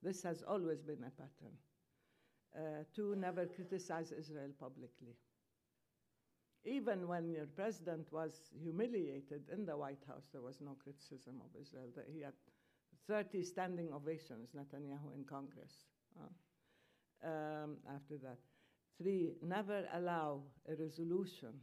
[0.04, 1.56] This has always been a pattern.
[2.56, 5.16] Uh, two, never criticize Israel publicly.
[6.66, 11.62] Even when your president was humiliated in the White House, there was no criticism of
[11.62, 11.88] Israel.
[12.12, 12.34] He had
[13.08, 15.86] 30 standing ovations, Netanyahu, in Congress
[16.20, 18.38] uh, um, after that.
[18.98, 21.54] Three, never allow a resolution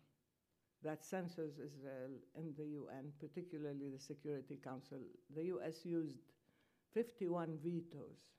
[0.83, 4.99] that censors Israel in the UN, particularly the Security Council.
[5.35, 6.17] The US used
[6.95, 8.33] 51 vetoes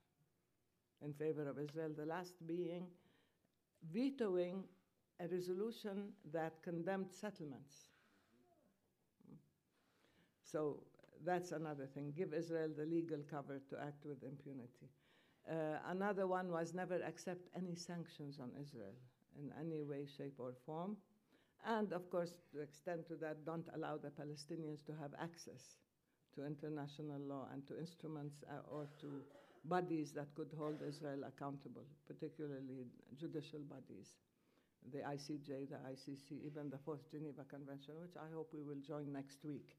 [1.04, 2.88] in favor of Israel, the last being
[3.92, 4.64] vetoing
[5.20, 7.90] a resolution that condemned settlements.
[10.44, 10.84] So
[11.26, 12.14] that's another thing.
[12.16, 14.90] Give Israel the legal cover to act with impunity.
[15.50, 18.94] Uh, another one was never accept any sanctions on Israel
[19.40, 20.98] in any way, shape, or form.
[21.66, 25.78] And of course, to extend to that, don't allow the Palestinians to have access
[26.36, 29.08] to international law and to instruments uh, or to
[29.70, 32.86] bodies that could hold Israel accountable, particularly
[33.18, 34.16] judicial bodies,
[34.92, 39.12] the ICJ, the ICC, even the Fourth Geneva Convention, which I hope we will join
[39.12, 39.76] next week.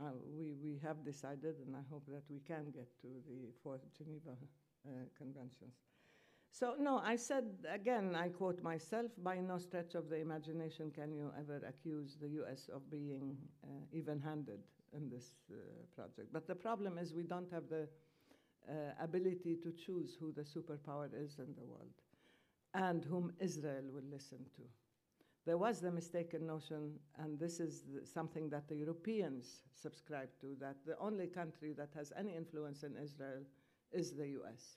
[0.00, 3.82] uh, we, we have decided, and I hope that we can get to the fourth
[3.96, 4.36] Geneva
[4.86, 5.74] uh, Conventions.
[6.52, 11.12] So, no, I said again, I quote myself by no stretch of the imagination can
[11.12, 14.60] you ever accuse the US of being uh, even handed
[14.92, 15.56] in this uh,
[15.94, 16.32] project.
[16.32, 17.88] But the problem is we don't have the
[18.70, 21.94] uh, ability to choose who the superpower is in the world
[22.74, 24.62] and whom Israel will listen to.
[25.46, 30.54] There was the mistaken notion, and this is the, something that the Europeans subscribe to,
[30.60, 33.42] that the only country that has any influence in Israel
[33.90, 34.76] is the US.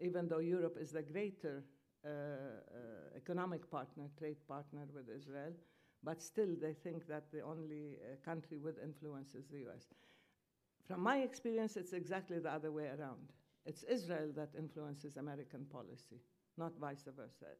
[0.00, 1.64] Even though Europe is the greater
[2.04, 5.52] uh, uh, economic partner, trade partner with Israel,
[6.04, 9.86] but still they think that the only uh, country with influence is the US.
[10.88, 13.32] From my experience, it's exactly the other way around.
[13.66, 16.22] It's Israel that influences American policy,
[16.56, 17.52] not vice versa.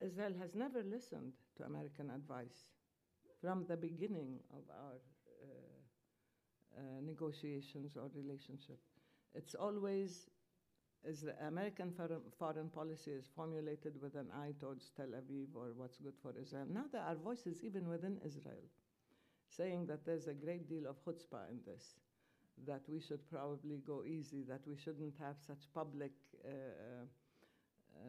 [0.00, 2.70] Israel has never listened to American advice
[3.40, 4.94] from the beginning of our
[5.42, 8.78] uh, uh, negotiations or relationship.
[9.34, 10.28] It's always
[11.04, 15.72] is the American foreign, foreign policy is formulated with an eye towards Tel Aviv or
[15.76, 16.66] what's good for Israel.
[16.68, 18.66] Now there are voices even within Israel
[19.48, 21.94] saying that there's a great deal of chutzpah in this,
[22.66, 26.12] that we should probably go easy, that we shouldn't have such public
[26.44, 28.08] uh, uh,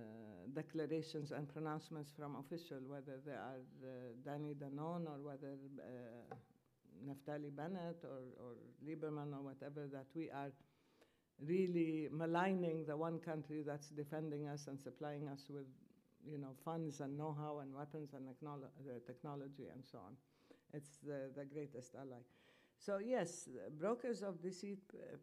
[0.54, 3.88] declarations and pronouncements from officials, whether they are uh,
[4.26, 6.36] Danny Danon or whether uh,
[7.08, 8.54] Naftali Bennett or, or
[8.86, 10.52] Lieberman or whatever, that we are
[11.46, 15.66] really maligning the one country that's defending us and supplying us with,
[16.30, 20.14] you know, funds and know-how and weapons and uh, technology and so on.
[20.74, 22.22] It's the, the greatest ally.
[22.80, 25.18] So yes, brokers of deceit uh,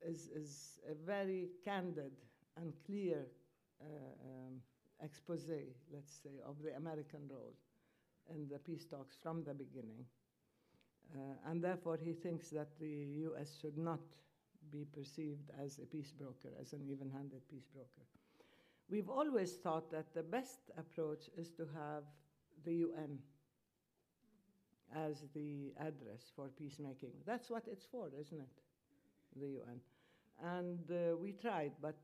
[0.00, 2.12] is, is a very candid
[2.56, 3.26] and clear
[3.80, 3.84] uh,
[4.24, 4.60] um,
[5.04, 5.46] expose,
[5.92, 7.52] let's say, of the American role
[8.34, 10.04] in the peace talks from the beginning.
[11.14, 13.58] Uh, and therefore, he thinks that the U.S.
[13.60, 14.00] should not
[14.72, 18.02] be perceived as a peace broker, as an even handed peace broker.
[18.88, 22.04] We've always thought that the best approach is to have
[22.64, 23.18] the UN
[24.94, 27.12] as the address for peacemaking.
[27.26, 28.56] That's what it's for, isn't it?
[29.40, 29.80] The UN.
[30.44, 31.96] And uh, we tried, but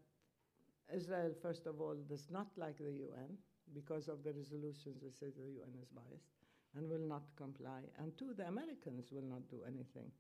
[0.95, 3.37] Israel, first of all, does not like the UN
[3.75, 6.29] because of the resolutions that say the UN is biased
[6.77, 7.81] and will not comply.
[7.99, 10.11] And two, the Americans will not do anything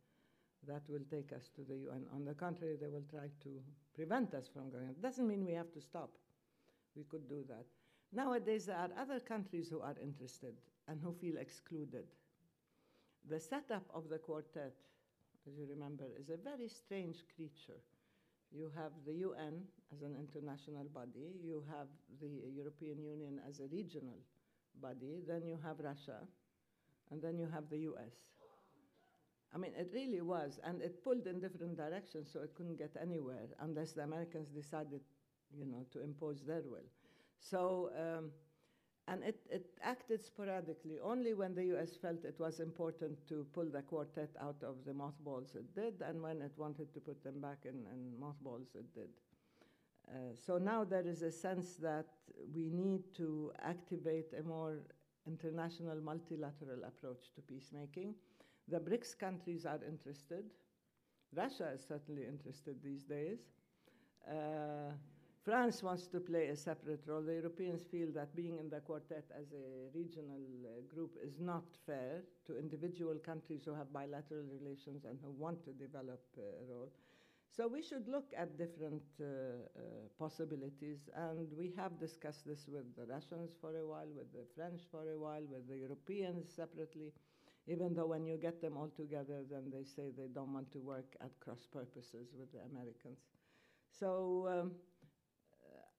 [0.67, 2.05] that will take us to the UN.
[2.15, 3.51] On the contrary, they will try to
[3.95, 4.89] prevent us from going.
[4.89, 6.11] It doesn't mean we have to stop.
[6.97, 7.65] We could do that.
[8.13, 10.55] Nowadays, there are other countries who are interested
[10.89, 12.05] and who feel excluded.
[13.29, 14.75] The setup of the quartet,
[15.47, 17.81] as you remember, is a very strange creature.
[18.51, 19.63] You have the UN
[19.93, 21.87] as an international body, you have
[22.21, 24.19] the European Union as a regional
[24.81, 26.27] body, then you have Russia,
[27.11, 28.13] and then you have the US.
[29.55, 32.97] I mean, it really was, and it pulled in different directions, so it couldn't get
[33.01, 35.01] anywhere unless the Americans decided,
[35.57, 36.89] you know, to impose their will.
[37.39, 38.31] So, um,
[39.09, 40.99] and it, it acted sporadically.
[41.03, 44.95] Only when the US felt it was important to pull the quartet out of the
[44.95, 48.95] mothballs, it did, and when it wanted to put them back in, in mothballs, it
[48.95, 49.09] did.
[50.09, 52.07] Uh, so now there is a sense that
[52.55, 54.79] we need to activate a more
[55.27, 58.15] international multilateral approach to peacemaking.
[58.69, 60.45] The BRICS countries are interested.
[61.35, 63.39] Russia is certainly interested these days.
[64.29, 64.93] Uh,
[65.45, 67.23] France wants to play a separate role.
[67.23, 71.65] The Europeans feel that being in the quartet as a regional uh, group is not
[71.85, 76.73] fair to individual countries who have bilateral relations and who want to develop uh, a
[76.73, 76.93] role.
[77.51, 79.81] So we should look at different uh, uh,
[80.17, 84.83] possibilities, and we have discussed this with the Russians for a while, with the French
[84.91, 87.13] for a while, with the Europeans separately
[87.69, 90.81] even though when you get them all together, then they say they don't want to
[90.81, 93.21] work at cross purposes with the Americans.
[93.89, 94.73] So um,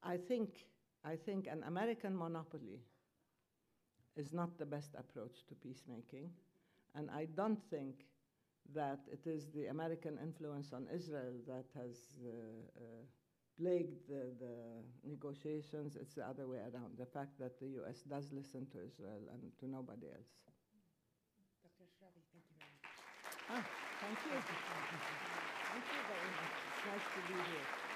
[0.04, 0.66] I think
[1.06, 2.80] I think an American monopoly
[4.16, 6.30] is not the best approach to peacemaking,
[6.96, 8.06] and I don't think
[8.74, 12.30] that it is the American influence on Israel that has uh,
[12.78, 13.04] uh,
[13.60, 14.56] plagued the, the,
[15.04, 15.98] negotiations.
[16.00, 16.98] It's the other way around.
[16.98, 18.02] The fact that the U.S.
[18.08, 20.32] does listen to Israel and to nobody else.
[21.62, 21.84] Dr.
[21.84, 22.96] Ashrawi, thank you very much.
[23.52, 23.64] Ah,
[24.00, 24.36] thank you.
[25.72, 26.56] Thank you very much.
[26.72, 27.93] It's nice to be here.